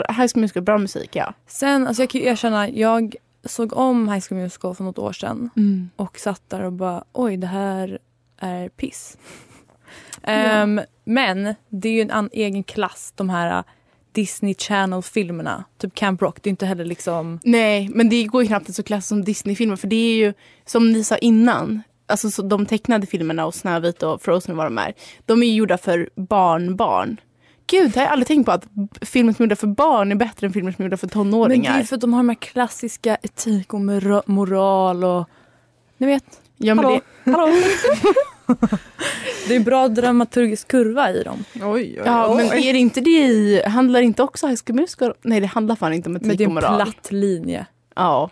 High 0.09 0.27
School 0.33 0.41
Musical, 0.41 0.63
bra 0.63 0.77
musik 0.77 1.15
ja. 1.15 1.33
Sen, 1.47 1.87
alltså 1.87 2.03
jag 2.03 2.09
kan 2.09 2.21
ju 2.21 2.27
erkänna, 2.27 2.69
jag 2.69 3.15
såg 3.45 3.73
om 3.73 4.09
High 4.09 4.25
School 4.29 4.39
Musical 4.41 4.75
för 4.75 4.83
något 4.83 4.97
år 4.99 5.13
sedan. 5.13 5.49
Och 5.95 6.19
satt 6.19 6.41
där 6.49 6.61
och 6.63 6.73
bara, 6.73 7.03
oj 7.13 7.37
det 7.37 7.47
här 7.47 7.99
är 8.37 8.69
piss. 8.69 9.17
Ehm, 10.23 10.81
men 11.03 11.55
det 11.69 11.89
är 11.89 11.93
ju 11.93 12.01
en 12.01 12.11
an- 12.11 12.29
egen 12.33 12.63
klass, 12.63 13.13
de 13.15 13.29
här 13.29 13.63
Disney 14.11 14.55
Channel-filmerna. 14.55 15.63
Typ 15.77 15.95
Camp 15.95 16.21
Rock, 16.21 16.37
det 16.43 16.47
är 16.47 16.51
inte 16.51 16.65
heller 16.65 16.85
liksom... 16.85 17.39
Nej, 17.43 17.89
men 17.93 18.09
det 18.09 18.23
går 18.23 18.41
ju 18.41 18.47
knappt 18.47 18.69
att 18.69 18.75
så 18.75 18.83
klass 18.83 19.07
som 19.07 19.23
Disney-filmer 19.23 19.75
för 19.75 19.87
det 19.87 19.95
är 19.95 20.15
ju 20.15 20.33
som 20.65 20.91
ni 20.91 21.03
sa 21.03 21.17
innan, 21.17 21.81
alltså 22.09 22.31
så 22.31 22.41
de 22.41 22.65
tecknade 22.65 23.07
filmerna 23.07 23.45
och 23.45 23.55
Snövit 23.55 24.03
och 24.03 24.21
Frozen 24.21 24.51
och 24.51 24.57
vad 24.57 24.65
de 24.65 24.77
är, 24.77 24.93
de 25.25 25.43
är 25.43 25.47
ju 25.47 25.53
gjorda 25.53 25.77
för 25.77 26.09
barnbarn. 26.15 27.17
Gud, 27.67 27.91
det 27.91 27.99
har 27.99 28.05
jag 28.05 28.11
aldrig 28.11 28.27
tänkt 28.27 28.45
på 28.45 28.51
att 28.51 28.65
filmer 29.01 29.33
som 29.33 29.43
är 29.43 29.45
gjorda 29.47 29.55
för 29.55 29.67
barn 29.67 30.11
är 30.11 30.15
bättre 30.15 30.47
än 30.47 30.53
filmer 30.53 30.71
som 30.71 30.81
är 30.81 30.85
gjorda 30.85 30.97
för 30.97 31.07
Men 31.07 31.09
det 31.09 31.31
tonåringar. 31.31 31.79
är 31.79 31.83
för 31.83 31.95
att 31.95 32.01
de 32.01 32.13
har 32.13 32.19
de 32.19 32.29
här 32.29 32.35
klassiska 32.35 33.15
etik 33.21 33.73
och 33.73 33.79
mora- 33.81 34.23
moral 34.25 35.03
och... 35.03 35.29
Ni 35.97 36.07
vet, 36.07 36.41
ja, 36.57 36.75
men 36.75 36.85
hallå, 36.85 36.99
det, 37.23 37.31
hallå. 37.31 37.47
det 39.47 39.55
är 39.55 39.59
bra 39.59 39.87
dramaturgisk 39.87 40.67
kurva 40.67 41.11
i 41.11 41.23
dem. 41.23 41.43
Oj, 41.55 41.63
oj, 41.65 42.01
ja, 42.05 42.33
men 42.37 42.49
oj. 42.51 42.67
är 42.67 42.73
det 42.73 42.79
inte 42.79 43.01
det 43.01 43.09
i, 43.09 43.61
handlar 43.65 44.01
inte 44.01 44.23
också 44.23 44.47
High 44.47 44.59
School 44.65 44.75
Musical? 44.75 45.13
Nej, 45.21 45.39
det 45.39 45.47
handlar 45.47 45.75
fan 45.75 45.93
inte 45.93 46.09
om 46.09 46.13
Men 46.13 46.21
det 46.21 46.27
etik 46.27 46.41
är 46.41 46.45
och 46.45 46.49
en 46.49 46.53
moral. 46.55 46.75
platt 46.81 47.11
linje. 47.11 47.65
Ja. 47.95 48.29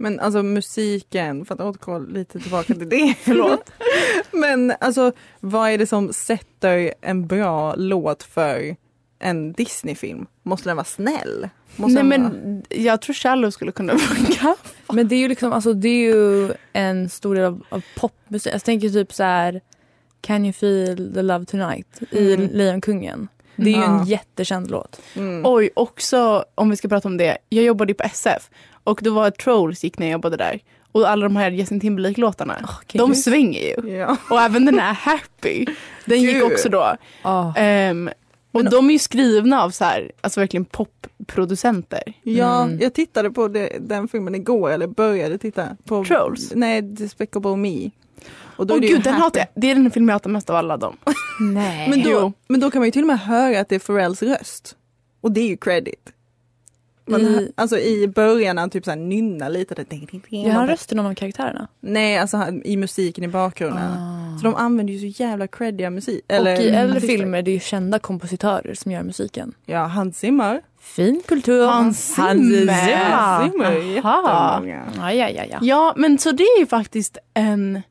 Men 0.00 0.20
alltså 0.20 0.42
musiken, 0.42 1.44
för 1.44 1.54
att 1.54 1.60
återgå 1.60 1.98
lite 1.98 2.40
tillbaka 2.40 2.74
till 2.74 2.88
det, 2.88 3.14
förlåt. 3.22 3.70
Men 4.30 4.72
alltså 4.80 5.12
vad 5.40 5.70
är 5.70 5.78
det 5.78 5.86
som 5.86 6.12
sätter 6.12 6.94
en 7.00 7.26
bra 7.26 7.74
låt 7.74 8.22
för 8.22 8.76
en 9.18 9.52
Disney-film? 9.52 10.26
Måste 10.42 10.68
den 10.68 10.76
vara 10.76 10.84
snäll? 10.84 11.48
Måste 11.76 12.02
Nej, 12.02 12.18
vara... 12.18 12.30
men 12.30 12.62
jag 12.68 13.00
tror 13.02 13.14
Shallow 13.14 13.50
skulle 13.50 13.72
kunna 13.72 13.98
funka. 13.98 14.56
Men 14.92 15.08
det 15.08 15.14
är 15.14 15.18
ju 15.20 15.28
liksom, 15.28 15.52
alltså 15.52 15.72
det 15.72 15.88
är 15.88 16.14
ju 16.14 16.52
en 16.72 17.08
stor 17.08 17.34
del 17.34 17.44
av, 17.44 17.62
av 17.68 17.82
popmusik. 17.96 18.54
Jag 18.54 18.64
tänker 18.64 18.88
typ 18.88 19.12
så 19.14 19.22
här 19.22 19.60
Can 20.20 20.44
you 20.44 20.52
feel 20.52 21.14
the 21.14 21.22
love 21.22 21.44
tonight 21.44 22.00
i 22.10 22.34
Mm. 22.34 22.48
Lejonkungen. 22.52 23.28
Det 23.56 23.70
är 23.70 23.74
ju 23.74 23.80
Ja. 23.80 24.00
en 24.00 24.06
jättekänd 24.06 24.70
låt. 24.70 25.00
Mm. 25.16 25.42
Oj, 25.46 25.70
också 25.76 26.44
om 26.54 26.70
vi 26.70 26.76
ska 26.76 26.88
prata 26.88 27.08
om 27.08 27.16
det. 27.16 27.38
Jag 27.48 27.64
jobbade 27.64 27.90
ju 27.90 27.94
på 27.94 28.02
SF 28.04 28.50
och 28.88 29.00
då 29.02 29.10
var 29.14 29.30
Trolls 29.30 29.84
gick 29.84 29.98
när 29.98 30.06
jag 30.06 30.12
jobbade 30.12 30.36
där. 30.36 30.60
Och 30.92 31.08
alla 31.10 31.22
de 31.22 31.36
här 31.36 31.50
Justin 31.50 31.80
Timberlake-låtarna, 31.80 32.68
de 32.92 33.14
svänger 33.14 33.60
ju. 33.60 33.90
Ja. 33.96 34.16
Och 34.30 34.40
även 34.40 34.64
den 34.64 34.78
här 34.78 34.92
Happy, 34.92 35.66
den 36.04 36.22
gick 36.22 36.42
också 36.44 36.68
då. 36.68 36.96
Ah. 37.22 37.52
Ehm, 37.56 38.10
och 38.52 38.62
Men- 38.62 38.72
de 38.72 38.88
är 38.88 38.92
ju 38.92 38.98
skrivna 38.98 39.62
av 39.62 39.70
så 39.70 39.84
här, 39.84 40.12
alltså 40.20 40.40
verkligen 40.40 40.64
popproducenter. 40.64 42.02
Ja, 42.22 42.62
Mm. 42.64 42.78
jag 42.80 42.94
tittade 42.94 43.30
på 43.30 43.48
det, 43.48 43.76
den 43.80 44.08
filmen 44.08 44.34
igår, 44.34 44.70
eller 44.70 44.86
började 44.86 45.38
titta 45.38 45.68
på 45.84 46.04
Trolls? 46.04 46.52
Nej, 46.54 46.82
Despicable 46.82 47.56
Me. 47.56 47.90
Och 48.56 48.66
Åh 48.70 48.76
är 48.76 48.80
det 48.80 48.86
ju 48.86 48.94
gud, 48.94 49.02
den 49.04 49.12
happy. 49.12 49.22
hatar 49.24 49.40
jag. 49.40 49.48
Det 49.54 49.70
är 49.70 49.74
den 49.74 49.90
film 49.90 50.08
jag 50.08 50.14
hatar 50.14 50.30
mest 50.30 50.50
av 50.50 50.56
alla 50.56 50.76
dem. 50.76 50.96
Nej. 51.40 51.90
Men 51.90 52.02
då, 52.02 52.32
men 52.48 52.60
då 52.60 52.70
kan 52.70 52.80
man 52.80 52.86
ju 52.86 52.92
till 52.92 53.02
och 53.02 53.06
med 53.06 53.20
höra 53.20 53.60
att 53.60 53.68
det 53.68 53.74
är 53.74 53.78
Pharrells 53.78 54.22
röst. 54.22 54.76
Och 55.20 55.32
det 55.32 55.40
är 55.40 55.46
ju 55.48 55.56
credit. 55.56 56.12
Man, 57.08 57.20
I- 57.20 57.52
Alltså 57.54 57.78
i 57.78 58.08
början 58.08 58.58
han 58.58 58.70
typ 58.70 58.84
såhär 58.84 58.96
nynnar 58.98 59.50
lite. 59.50 59.84
Gör 60.30 60.50
han 60.52 60.66
rösten 60.68 60.98
av 60.98 61.02
någon 61.04 61.10
av 61.10 61.14
karaktärerna? 61.14 61.68
Nej, 61.80 62.18
alltså 62.18 62.36
han- 62.36 62.62
i 62.64 62.76
musiken 62.76 63.24
i 63.24 63.28
bakgrunden. 63.28 63.92
Ah. 63.92 64.38
Så 64.38 64.44
de 64.44 64.54
använder 64.54 64.94
ju 64.94 65.12
så 65.12 65.22
jävla 65.22 65.46
creddiga 65.46 65.90
musik. 65.90 66.24
och 66.28 66.46
i 66.48 66.68
äldre 66.68 67.00
filmer 67.00 67.42
det 67.42 67.50
är 67.50 67.52
ju 67.52 67.60
kända 67.60 67.98
kompositörer 67.98 68.74
som 68.74 68.92
gör 68.92 69.02
musiken. 69.02 69.52
Ja, 69.66 69.78
Hans 69.86 70.18
Zimmer. 70.18 70.60
Fin 70.80 71.22
kultur. 71.28 71.66
Hans 71.66 72.16
Hans 72.16 72.40
Zimmer. 72.40 73.50
Zimmer. 73.50 73.98
Aha. 73.98 74.62
Ja, 74.96 75.12
ja, 75.12 75.28
ja, 75.30 75.44
ja. 75.50 75.58
Ja, 75.62 75.94
men 75.96 76.18
så 76.18 76.32
det 76.32 76.42
är 76.44 76.60
ju 76.60 76.66
faktiskt 76.66 77.18
en... 77.34 77.82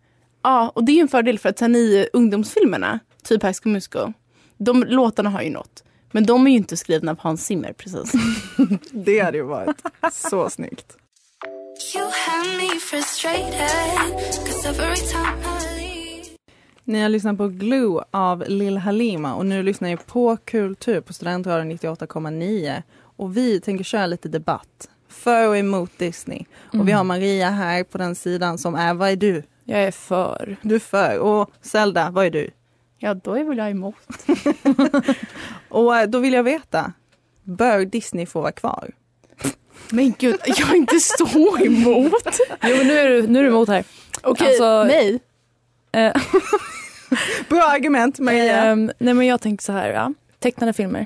Ja, 0.43 0.71
och 0.75 0.83
det 0.83 0.91
är 0.91 0.93
ju 0.95 1.01
en 1.01 1.07
fördel 1.07 1.39
för 1.39 1.49
att 1.49 1.59
sen 1.59 1.75
i 1.75 2.07
ungdomsfilmerna, 2.13 2.99
typ 3.23 3.43
High 3.43 3.53
School 3.63 3.73
Musical, 3.73 4.13
de 4.57 4.83
låtarna 4.83 5.29
har 5.29 5.41
ju 5.41 5.49
nått. 5.49 5.83
Men 6.11 6.25
de 6.25 6.47
är 6.47 6.51
ju 6.51 6.57
inte 6.57 6.77
skrivna 6.77 7.11
av 7.11 7.19
Hans 7.19 7.45
Zimmer 7.45 7.73
precis. 7.73 8.13
Det 8.91 9.19
hade 9.19 9.37
ju 9.37 9.43
varit 9.43 9.81
så 10.13 10.49
snyggt. 10.49 10.97
Ni 16.83 17.01
har 17.01 17.09
lyssnat 17.09 17.37
på 17.37 17.47
Glue 17.47 18.03
av 18.11 18.43
Lil 18.47 18.77
Halima 18.77 19.35
och 19.35 19.45
nu 19.45 19.63
lyssnar 19.63 19.89
ni 19.89 19.97
på 19.97 20.37
Kultur 20.45 21.01
på 21.01 21.13
Studentradion 21.13 21.71
98,9. 21.71 22.83
Och 22.99 23.37
vi 23.37 23.59
tänker 23.59 23.83
köra 23.83 24.07
lite 24.07 24.29
debatt. 24.29 24.89
För 25.09 25.47
och 25.47 25.57
emot 25.57 25.91
Disney. 25.97 26.45
Och 26.73 26.87
vi 26.87 26.91
har 26.91 27.03
Maria 27.03 27.49
här 27.49 27.83
på 27.83 27.97
den 27.97 28.15
sidan 28.15 28.57
som 28.57 28.75
är, 28.75 28.93
vad 28.93 29.09
är 29.09 29.15
du? 29.15 29.43
Jag 29.63 29.83
är 29.83 29.91
för. 29.91 30.57
Du 30.61 30.75
är 30.75 30.79
för. 30.79 31.19
Och 31.19 31.51
Zelda, 31.61 32.09
vad 32.09 32.25
är 32.25 32.31
du? 32.31 32.49
Ja, 32.97 33.13
då 33.13 33.33
är 33.33 33.43
väl 33.43 33.57
jag 33.57 33.69
emot. 33.71 33.95
Och 35.69 35.97
eh, 35.97 36.07
då 36.09 36.19
vill 36.19 36.33
jag 36.33 36.43
veta, 36.43 36.93
bör 37.43 37.85
Disney 37.85 38.25
få 38.25 38.41
vara 38.41 38.51
kvar? 38.51 38.91
Men 39.91 40.13
gud, 40.19 40.35
jag 40.45 40.69
är 40.69 40.75
inte 40.75 40.99
så 40.99 41.57
emot. 41.57 42.13
Jo, 42.63 42.75
men 42.77 42.87
nu 42.87 42.93
är 42.97 43.09
du, 43.09 43.27
nu 43.27 43.39
är 43.39 43.43
du 43.43 43.49
emot 43.49 43.69
här. 43.69 43.83
Okej, 44.23 44.47
Alltså- 44.47 44.83
nej. 44.83 45.19
Eh, 45.91 46.21
Bra 47.49 47.63
argument 47.63 48.19
Maria. 48.19 48.63
ehm, 48.63 48.91
nej, 48.99 49.13
men 49.13 49.27
jag 49.27 49.41
tänker 49.41 49.63
så 49.63 49.71
här. 49.71 49.89
Ja. 49.89 50.13
Tecknade 50.39 50.73
filmer. 50.73 51.05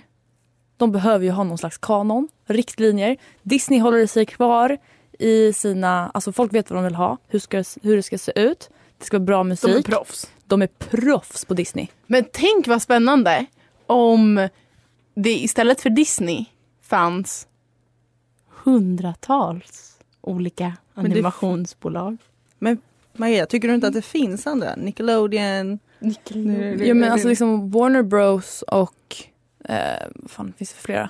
De 0.77 0.91
behöver 0.91 1.25
ju 1.25 1.31
ha 1.31 1.43
någon 1.43 1.57
slags 1.57 1.77
kanon, 1.77 2.27
riktlinjer. 2.47 3.17
Disney 3.43 3.79
håller 3.79 4.07
sig 4.07 4.25
kvar 4.25 4.77
i 5.19 5.53
sina... 5.53 6.11
Alltså 6.13 6.31
folk 6.31 6.53
vet 6.53 6.69
vad 6.69 6.77
de 6.77 6.83
vill 6.83 6.95
ha, 6.95 7.17
hur, 7.27 7.39
ska, 7.39 7.63
hur 7.81 7.95
det 7.95 8.03
ska 8.03 8.17
se 8.17 8.31
ut. 8.35 8.69
Det 8.97 9.05
ska 9.05 9.17
vara 9.17 9.25
bra 9.25 9.37
De 9.37 9.47
är 9.47 9.49
musik. 9.49 9.85
proffs. 9.85 10.29
De 10.51 10.61
är 10.61 10.67
proffs 10.67 11.45
på 11.45 11.53
Disney. 11.53 11.87
Men 12.07 12.25
tänk 12.33 12.67
vad 12.67 12.81
spännande 12.81 13.45
om 13.87 14.47
det 15.15 15.33
istället 15.43 15.81
för 15.81 15.89
Disney 15.89 16.45
fanns 16.81 17.47
hundratals 18.63 19.97
olika 20.21 20.77
Men 20.93 21.03
det- 21.05 21.11
animationsbolag. 21.11 22.17
Maria, 23.13 23.45
tycker 23.45 23.67
du 23.67 23.73
inte 23.73 23.87
att 23.87 23.93
det 23.93 24.01
finns 24.01 24.47
andra? 24.47 24.75
Nickelodeon? 24.75 25.79
Nu- 26.29 26.85
Ja, 26.85 26.93
men 26.93 27.11
alltså 27.11 27.27
liksom 27.27 27.71
Warner 27.71 28.03
Bros 28.03 28.61
och... 28.61 29.15
Eh, 29.65 30.07
vad 30.15 30.31
fan 30.31 30.53
finns 30.57 30.69
det 30.69 30.75
för 30.75 30.83
flera? 30.83 31.09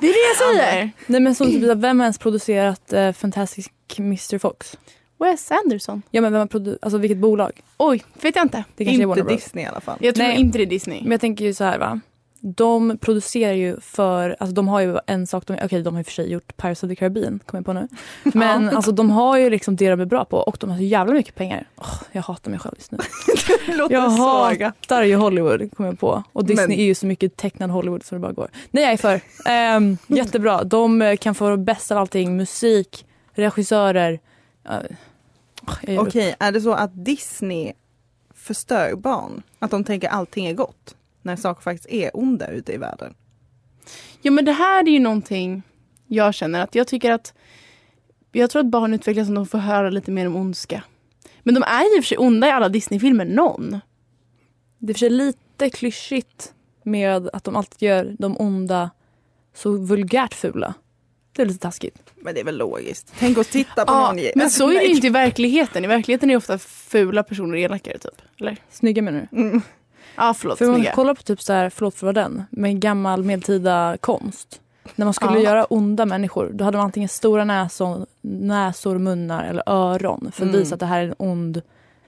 Det 0.00 0.06
är 0.06 0.12
det 0.12 0.44
jag 0.44 0.56
säger! 0.56 0.90
Nej 1.06 1.20
men 1.20 1.34
som 1.34 1.46
typ, 1.46 1.62
vem 1.76 2.00
har 2.00 2.04
ens 2.04 2.18
producerat 2.18 2.92
eh, 2.92 3.12
Fantastic 3.12 3.68
Mr 3.98 4.38
Fox? 4.38 4.76
Wes 5.18 5.50
Anderson. 5.50 6.02
Ja 6.10 6.20
men 6.20 6.32
vem 6.32 6.40
har 6.40 6.46
produ- 6.46 6.78
alltså 6.82 6.98
vilket 6.98 7.18
bolag? 7.18 7.60
Oj, 7.76 8.02
vet 8.22 8.36
jag 8.36 8.44
inte. 8.44 8.64
Det 8.76 8.84
kanske 8.84 9.02
är 9.02 9.06
Inte 9.08 9.22
Bros. 9.22 9.34
Disney 9.36 9.64
i 9.64 9.68
alla 9.68 9.80
fall. 9.80 9.98
Jag 10.00 10.14
tror 10.14 10.26
Nej. 10.26 10.40
inte 10.40 10.58
det 10.58 10.64
är 10.64 10.66
Disney. 10.66 11.02
Men 11.02 11.10
jag 11.10 11.20
tänker 11.20 11.44
ju 11.44 11.54
så 11.54 11.64
här 11.64 11.78
va. 11.78 12.00
De 12.46 12.98
producerar 12.98 13.52
ju 13.52 13.80
för, 13.80 14.36
alltså 14.40 14.54
de 14.54 14.68
har 14.68 14.80
ju 14.80 14.96
en 15.06 15.26
sak, 15.26 15.46
de, 15.46 15.58
okej 15.64 15.82
de 15.82 15.94
har 15.94 16.00
i 16.00 16.02
och 16.02 16.06
för 16.06 16.12
sig 16.12 16.32
gjort 16.32 16.56
Pirates 16.56 16.82
of 16.82 16.88
the 16.90 16.96
Caribbean, 16.96 17.40
kommer 17.46 17.58
jag 17.60 17.66
på 17.66 17.72
nu. 17.72 17.88
Men 18.38 18.68
alltså 18.70 18.92
de 18.92 19.10
har 19.10 19.38
ju 19.38 19.50
liksom 19.50 19.76
det 19.76 19.90
de 19.90 20.00
är 20.00 20.04
bra 20.04 20.24
på 20.24 20.36
och 20.36 20.56
de 20.60 20.70
har 20.70 20.76
så 20.76 20.82
jävla 20.82 21.14
mycket 21.14 21.34
pengar. 21.34 21.68
Åh, 21.76 22.02
jag 22.12 22.22
hatar 22.22 22.50
mig 22.50 22.60
själv 22.60 22.74
just 22.78 22.92
nu. 22.92 22.98
Det 23.88 23.94
Jag 23.94 24.12
saga. 24.16 24.66
hatar 24.66 25.02
ju 25.02 25.14
Hollywood, 25.16 25.70
kommer 25.76 25.88
jag 25.90 25.98
på. 26.00 26.22
Och 26.32 26.44
Disney 26.44 26.66
Men- 26.68 26.78
är 26.78 26.84
ju 26.84 26.94
så 26.94 27.06
mycket 27.06 27.36
tecknad 27.36 27.70
Hollywood 27.70 28.04
som 28.04 28.16
det 28.18 28.22
bara 28.22 28.32
går. 28.32 28.48
Nej 28.70 28.84
jag 28.84 28.92
är 28.92 28.96
för. 28.96 29.20
Ehm, 29.46 29.96
jättebra. 30.06 30.64
De 30.64 31.16
kan 31.20 31.34
få 31.34 31.56
bäst 31.56 31.90
av 31.92 31.98
allting. 31.98 32.36
Musik, 32.36 33.06
regissörer. 33.34 34.20
Upp. 34.64 35.98
Okej, 35.98 36.36
är 36.38 36.52
det 36.52 36.60
så 36.60 36.72
att 36.72 37.04
Disney 37.04 37.72
förstör 38.34 38.96
barn? 38.96 39.42
Att 39.58 39.70
de 39.70 39.84
tänker 39.84 40.08
allting 40.08 40.46
är 40.46 40.54
gott? 40.54 40.96
När 41.22 41.36
saker 41.36 41.62
faktiskt 41.62 41.88
är 41.88 42.16
onda 42.16 42.50
ute 42.50 42.72
i 42.72 42.76
världen? 42.76 43.14
Ja 44.22 44.30
men 44.30 44.44
det 44.44 44.52
här 44.52 44.88
är 44.88 44.92
ju 44.92 44.98
någonting 44.98 45.62
jag 46.06 46.34
känner 46.34 46.60
att 46.60 46.74
jag 46.74 46.86
tycker 46.86 47.12
att 47.12 47.34
jag 48.32 48.50
tror 48.50 48.60
att 48.60 48.70
barn 48.70 48.94
utvecklas 48.94 49.28
om 49.28 49.34
de 49.34 49.46
får 49.46 49.58
höra 49.58 49.90
lite 49.90 50.10
mer 50.10 50.26
om 50.26 50.36
ondska. 50.36 50.82
Men 51.42 51.54
de 51.54 51.62
är 51.62 51.82
ju 51.82 51.96
i 51.96 52.00
och 52.00 52.04
för 52.04 52.08
sig 52.08 52.18
onda 52.18 52.46
i 52.46 52.50
alla 52.50 52.68
Disney-filmer, 52.68 53.24
någon. 53.24 53.80
Det 54.78 54.92
är 54.92 54.94
för 54.94 54.98
sig 54.98 55.10
lite 55.10 55.70
klyschigt 55.70 56.54
med 56.82 57.28
att 57.32 57.44
de 57.44 57.56
alltid 57.56 57.88
gör 57.88 58.16
de 58.18 58.40
onda 58.40 58.90
så 59.54 59.76
vulgärt 59.76 60.34
fula. 60.34 60.74
Det 61.36 61.42
är 61.42 61.46
lite 61.46 61.58
taskigt. 61.60 61.98
Men 62.14 62.34
det 62.34 62.40
är 62.40 62.44
väl 62.44 62.56
logiskt. 62.56 63.12
Tänk 63.18 63.38
oss 63.38 63.48
titta 63.48 63.84
på 63.86 63.92
Ja, 63.92 64.06
någon 64.12 64.16
men 64.34 64.44
Alltså, 64.44 64.58
så 64.58 64.70
är 64.70 64.74
det 64.74 64.84
ju 64.84 64.94
inte 64.94 65.06
i 65.06 65.10
verkligheten. 65.10 65.84
I 65.84 65.86
verkligheten 65.88 66.30
är 66.30 66.36
ofta 66.36 66.58
fula 66.58 67.22
personer 67.22 67.58
elakare 67.58 67.98
typ. 67.98 68.22
Eller? 68.40 68.56
Snygga 68.70 69.02
menar 69.02 69.28
du? 69.30 69.40
Mm. 69.40 69.62
Ja 70.16 70.34
förlåt, 70.34 70.58
För 70.58 70.64
om 70.64 70.70
man 70.70 70.80
snygga. 70.80 70.92
kollar 70.94 71.14
på 71.14 71.22
typ 71.22 71.42
så 71.42 71.52
här, 71.52 71.70
förlåt 71.70 71.94
för 71.94 72.06
vad 72.06 72.14
den, 72.14 72.44
med 72.50 72.80
gammal 72.80 73.24
medeltida 73.24 73.96
konst. 74.00 74.60
När 74.96 75.04
man 75.06 75.14
skulle 75.14 75.32
Ja. 75.38 75.40
göra 75.44 75.64
onda 75.64 76.06
människor, 76.06 76.50
då 76.54 76.64
hade 76.64 76.76
man 76.76 76.84
antingen 76.84 77.08
stora 77.08 77.44
näsor, 77.44 78.06
näsor 78.20 78.98
munnar 78.98 79.44
eller 79.44 79.62
öron 79.66 80.20
för 80.34 80.42
att 80.44 80.48
Mm. 80.48 80.60
visa 80.60 80.74
att 80.74 80.80
det 80.80 80.86
här 80.86 81.00
är 81.02 81.06
en 81.08 81.14
ond 81.18 81.62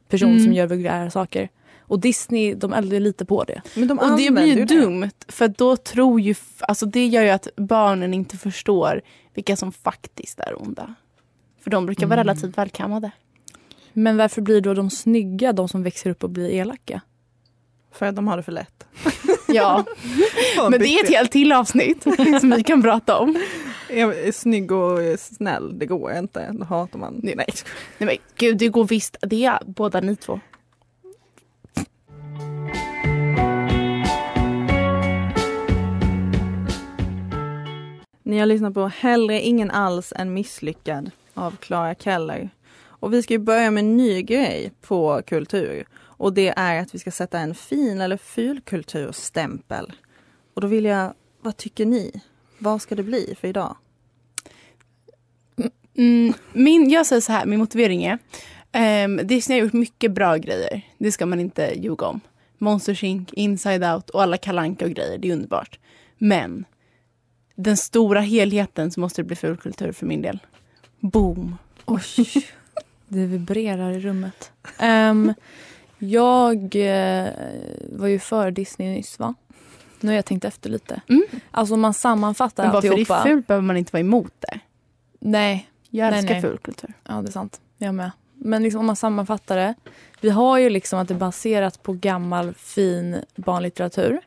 person 0.08 0.30
Mm. 0.30 0.42
som 0.44 0.52
gör 0.52 0.66
vulgära 0.66 1.10
saker. 1.10 1.48
Och 1.88 2.00
Disney, 2.00 2.54
de 2.54 2.72
eldar 2.72 3.00
lite 3.00 3.24
på 3.24 3.44
det. 3.44 3.62
Men 3.74 3.88
de 3.88 3.98
Och 3.98 4.16
det 4.18 4.30
blir 4.30 4.44
ju 4.46 4.64
det. 4.64 4.74
dumt 4.74 5.10
för 5.28 5.48
då 5.48 5.76
tror 5.76 6.20
ju, 6.20 6.34
alltså 6.60 6.86
det 6.86 7.06
gör 7.06 7.22
ju 7.22 7.28
att 7.30 7.48
barnen 7.56 8.14
inte 8.14 8.36
förstår 8.36 9.00
vilka 9.34 9.56
som 9.56 9.72
faktiskt 9.72 10.40
är 10.40 10.62
onda. 10.62 10.94
För 11.64 11.70
de 11.70 11.86
brukar 11.86 12.06
vara 12.06 12.20
Mm. 12.20 12.26
relativt 12.26 12.58
välkammade. 12.58 13.10
Men 13.92 14.16
varför 14.16 14.42
blir 14.42 14.60
då 14.60 14.74
de 14.74 14.90
snygga 14.90 15.52
de 15.52 15.68
som 15.68 15.82
växer 15.82 16.10
upp 16.10 16.24
och 16.24 16.30
blir 16.30 16.50
elaka? 16.50 17.00
För 17.92 18.06
att 18.06 18.16
de 18.16 18.28
har 18.28 18.36
det 18.36 18.42
för 18.42 18.52
lätt. 18.52 18.86
Ja, 19.48 19.84
men 20.70 20.80
det 20.80 20.88
är 20.88 21.04
ett 21.04 21.10
helt 21.10 21.32
till 21.32 21.52
avsnitt 21.52 22.02
som 22.40 22.50
vi 22.56 22.62
kan 22.62 22.82
prata 22.82 23.18
om. 23.18 23.36
Jag 23.90 24.18
är 24.18 24.32
snygg 24.32 24.72
och 24.72 24.98
snäll, 25.18 25.78
det 25.78 25.86
går 25.86 26.12
inte. 26.12 26.52
Då 26.52 26.64
hatar 26.64 26.98
man. 26.98 27.20
Nej. 27.22 27.34
Nej. 27.36 27.46
Nej 27.98 28.06
men 28.06 28.16
gud, 28.38 28.58
det 28.58 28.68
går 28.68 28.84
visst. 28.84 29.16
Det 29.20 29.44
är 29.44 29.58
båda 29.66 30.00
ni 30.00 30.16
två. 30.16 30.40
Ni 38.26 38.38
har 38.38 38.46
lyssnat 38.46 38.74
på 38.74 38.88
Hellre 38.88 39.40
ingen 39.40 39.70
alls 39.70 40.12
än 40.16 40.34
misslyckad 40.34 41.10
av 41.34 41.56
Clara 41.56 41.94
Keller. 41.94 42.50
Och 42.78 43.12
vi 43.12 43.22
ska 43.22 43.34
ju 43.34 43.38
börja 43.38 43.70
med 43.70 43.80
en 43.80 43.96
ny 43.96 44.22
grej 44.22 44.72
på 44.80 45.22
kultur. 45.26 45.86
Och 45.96 46.32
det 46.32 46.48
är 46.48 46.82
att 46.82 46.94
vi 46.94 46.98
ska 46.98 47.10
sätta 47.10 47.38
en 47.38 47.54
fin 47.54 48.00
eller 48.00 48.16
ful 48.16 48.60
kulturstämpel. 48.60 49.92
Och 50.54 50.60
då 50.60 50.66
vill 50.66 50.84
jag, 50.84 51.14
vad 51.40 51.56
tycker 51.56 51.86
ni? 51.86 52.20
Vad 52.58 52.82
ska 52.82 52.94
det 52.94 53.02
bli 53.02 53.34
för 53.40 53.48
idag? 53.48 53.76
Mm, 55.58 55.70
mm 55.96 56.34
min, 56.52 56.90
jag 56.90 57.06
säger 57.06 57.20
så 57.20 57.32
här, 57.32 57.46
min 57.46 57.58
motivering 57.58 58.04
är 58.04 59.04
um, 59.04 59.16
Disney 59.16 59.58
har 59.58 59.64
gjort 59.64 59.72
mycket 59.72 60.12
bra 60.12 60.36
grejer. 60.36 60.82
Det 60.98 61.12
ska 61.12 61.26
man 61.26 61.40
inte 61.40 61.72
ljuga 61.76 62.06
om. 62.06 62.20
Monsters 62.58 63.04
Inc, 63.04 63.32
Inside 63.32 63.84
Out 63.84 64.10
och 64.10 64.22
alla 64.22 64.36
kalanka 64.36 64.84
och 64.84 64.90
grejer. 64.90 65.18
Det 65.18 65.28
är 65.28 65.32
underbart. 65.32 65.78
Men 66.18 66.64
den 67.56 67.76
stora 67.76 68.20
helheten 68.20 68.90
så 68.90 69.00
måste 69.00 69.22
det 69.22 69.26
bli 69.26 69.36
fulkultur 69.36 69.92
för 69.92 70.06
min 70.06 70.22
del. 70.22 70.38
Boom. 71.00 71.58
Oj, 71.84 72.02
det 73.08 73.26
vibrerar 73.26 73.90
i 73.90 74.00
rummet. 74.00 74.52
Ehm, 74.78 75.34
jag 75.98 76.56
eh, 76.76 77.28
var 77.92 78.06
ju 78.06 78.18
för 78.18 78.50
Disney 78.50 78.88
nyss 78.88 79.18
va? 79.18 79.34
Nu 80.00 80.08
har 80.10 80.16
jag 80.16 80.24
tänkt 80.24 80.44
efter 80.44 80.70
lite. 80.70 81.00
Mm. 81.08 81.22
Alltså 81.50 81.74
om 81.74 81.80
man 81.80 81.94
sammanfattar 81.94 82.62
Men 82.64 82.72
bara 82.72 82.82
för 82.82 82.88
det 82.88 82.94
alltihopa. 82.94 83.18
är 83.20 83.22
fult 83.22 83.46
behöver 83.46 83.66
man 83.66 83.76
inte 83.76 83.92
vara 83.92 84.00
emot 84.00 84.32
det. 84.38 84.60
Nej, 85.20 85.70
Jag 85.90 86.10
Nej, 86.10 86.18
älskar 86.18 86.34
nej. 86.34 86.42
fulkultur. 86.42 86.92
ja 87.04 87.14
det 87.14 87.28
är 87.28 87.32
sant. 87.32 87.60
Jag 87.78 87.94
med. 87.94 88.10
Men 88.34 88.62
liksom 88.62 88.80
om 88.80 88.86
man 88.86 88.96
sammanfattar 88.96 89.56
det. 89.56 89.74
Vi 90.20 90.30
har 90.30 90.58
ju 90.58 90.70
liksom 90.70 90.98
att 90.98 91.08
det 91.08 91.14
är 91.14 91.18
baserat 91.18 91.82
på 91.82 91.92
gammal 91.92 92.54
fin 92.54 93.16
barnlitteratur. 93.36 94.20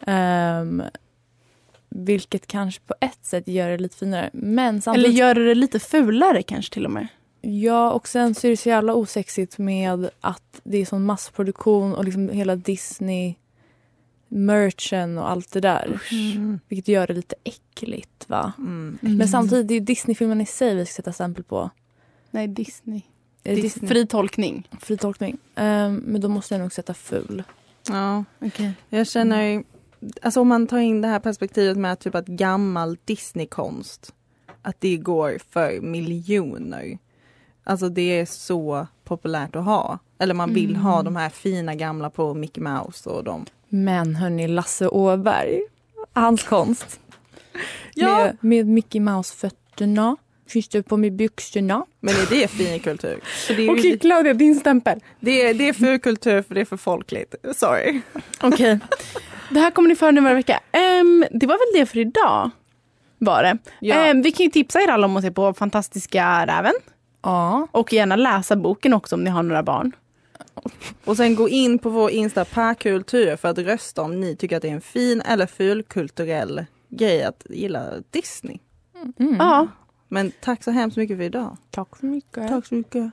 Ehm, 0.00 0.82
vilket 1.94 2.46
kanske 2.46 2.80
på 2.86 2.94
ett 3.00 3.18
sätt 3.24 3.48
gör 3.48 3.68
det 3.70 3.78
lite 3.78 3.96
finare. 3.96 4.30
Men 4.32 4.68
Eller 4.68 4.80
samtidigt 4.80 5.14
gör 5.16 5.34
det 5.34 5.54
lite 5.54 5.78
fulare 5.78 6.42
kanske 6.42 6.74
till 6.74 6.84
och 6.84 6.90
med. 6.90 7.06
Ja, 7.40 7.90
och 7.92 8.08
sen 8.08 8.34
så 8.34 8.46
är 8.46 8.50
det 8.50 8.56
så 8.56 8.68
jävla 8.68 8.94
osexigt 8.94 9.58
med 9.58 10.10
att 10.20 10.60
det 10.64 10.78
är 10.78 10.84
sån 10.86 11.04
massproduktion 11.04 11.94
och 11.94 12.04
liksom 12.04 12.28
hela 12.28 12.56
Disney 12.56 13.34
merchen 14.28 15.18
och 15.18 15.30
allt 15.30 15.52
det 15.52 15.60
där. 15.60 16.00
Vilket 16.68 16.88
gör 16.88 17.06
det 17.06 17.14
lite 17.14 17.36
äckligt 17.44 18.28
va. 18.28 18.52
Mm. 18.58 18.98
Men 19.00 19.28
samtidigt, 19.28 19.68
det 19.68 19.74
är 19.74 19.78
ju 19.78 19.84
Disney-filmen 19.84 20.40
i 20.40 20.46
sig 20.46 20.74
vi 20.74 20.86
ska 20.86 20.92
sätta 20.94 21.12
stämpel 21.12 21.44
på. 21.44 21.70
Nej, 22.30 22.48
Disney. 22.48 23.02
Eh, 23.44 23.56
Dis- 23.56 23.88
Fri 23.88 24.06
tolkning. 24.06 24.68
Fri 24.80 24.96
tolkning. 24.96 25.38
Ehm, 25.54 25.96
men 25.96 26.20
då 26.20 26.28
måste 26.28 26.54
jag 26.54 26.60
nog 26.60 26.72
sätta 26.72 26.94
ful. 26.94 27.42
Ja, 27.88 28.24
Okay. 28.40 28.70
jag 28.88 29.06
känner, 29.06 29.64
alltså 30.22 30.40
om 30.40 30.48
man 30.48 30.66
tar 30.66 30.78
in 30.78 31.00
det 31.00 31.08
här 31.08 31.18
perspektivet 31.18 31.76
med 31.76 31.98
typ 31.98 32.14
att 32.14 32.26
gammal 32.26 32.98
Disneykonst, 33.04 34.14
att 34.62 34.80
det 34.80 34.96
går 34.96 35.38
för 35.50 35.80
miljoner. 35.80 36.98
Alltså 37.64 37.88
det 37.88 38.20
är 38.20 38.26
så 38.26 38.86
populärt 39.04 39.56
att 39.56 39.64
ha. 39.64 39.98
Eller 40.18 40.34
man 40.34 40.54
vill 40.54 40.76
ha 40.76 41.02
de 41.02 41.16
här 41.16 41.28
fina 41.28 41.74
gamla 41.74 42.10
på 42.10 42.34
Mickey 42.34 42.60
Mouse 42.60 43.10
och 43.10 43.24
de. 43.24 43.46
Men 43.68 44.16
hörni, 44.16 44.48
Lasse 44.48 44.88
Åberg. 44.88 45.60
Hans 46.12 46.42
konst. 46.42 47.00
Ja. 47.96 48.16
Med, 48.16 48.36
med 48.40 48.66
Mickey 48.66 49.00
Mouse-fötterna. 49.00 50.16
Finns 50.46 50.68
det 50.68 50.82
på 50.82 50.96
med 50.96 51.12
byxorna. 51.12 51.86
Men 52.00 52.14
är 52.14 52.30
det 52.30 52.48
fin 52.48 52.80
kultur? 52.80 53.20
Okej 53.70 53.98
Claudia, 53.98 54.34
din 54.34 54.54
stämpel. 54.54 55.00
det, 55.20 55.42
är, 55.42 55.54
det 55.54 55.68
är 55.68 55.72
för 55.72 55.98
kultur 55.98 56.42
för 56.42 56.54
det 56.54 56.60
är 56.60 56.64
för 56.64 56.76
folkligt. 56.76 57.34
Sorry. 57.56 58.00
Okej. 58.40 58.78
Det 59.54 59.60
här 59.60 59.70
kommer 59.70 59.88
ni 59.88 59.96
få 59.96 60.10
nu 60.10 60.20
varje 60.20 60.34
vecka. 60.34 60.60
Ehm, 60.72 61.24
det 61.30 61.46
var 61.46 61.54
väl 61.54 61.80
det 61.80 61.86
för 61.86 61.98
idag. 61.98 62.50
Var 63.18 63.42
det. 63.42 63.58
Ja. 63.80 63.94
Ehm, 63.94 64.22
vi 64.22 64.32
kan 64.32 64.44
ju 64.44 64.50
tipsa 64.50 64.80
er 64.80 64.88
alla 64.88 65.06
om 65.06 65.16
att 65.16 65.22
se 65.22 65.30
på 65.30 65.54
Fantastiska 65.54 66.46
räven. 66.46 66.72
Ja. 67.22 67.68
Och 67.70 67.92
gärna 67.92 68.16
läsa 68.16 68.56
boken 68.56 68.94
också 68.94 69.14
om 69.14 69.24
ni 69.24 69.30
har 69.30 69.42
några 69.42 69.62
barn. 69.62 69.92
Och 71.04 71.16
sen 71.16 71.34
gå 71.34 71.48
in 71.48 71.78
på 71.78 71.90
vår 71.90 72.10
Insta 72.10 72.44
per 72.44 72.74
kultur 72.74 73.36
för 73.36 73.48
att 73.48 73.58
rösta 73.58 74.02
om 74.02 74.20
ni 74.20 74.36
tycker 74.36 74.56
att 74.56 74.62
det 74.62 74.68
är 74.68 74.74
en 74.74 74.80
fin 74.80 75.20
eller 75.20 75.46
ful 75.46 75.82
kulturell 75.82 76.64
grej 76.88 77.24
att 77.24 77.46
gilla 77.50 77.90
Disney. 78.10 78.58
Mm. 79.18 79.36
Ja. 79.38 79.66
Men 80.08 80.32
tack 80.40 80.64
så 80.64 80.70
hemskt 80.70 80.96
mycket 80.96 81.16
för 81.16 81.24
idag. 81.24 81.56
Tack 81.70 81.96
så 82.00 82.06
mycket. 82.06 82.48
Tack 82.48 82.66
så 82.66 82.74
mycket. 82.74 83.12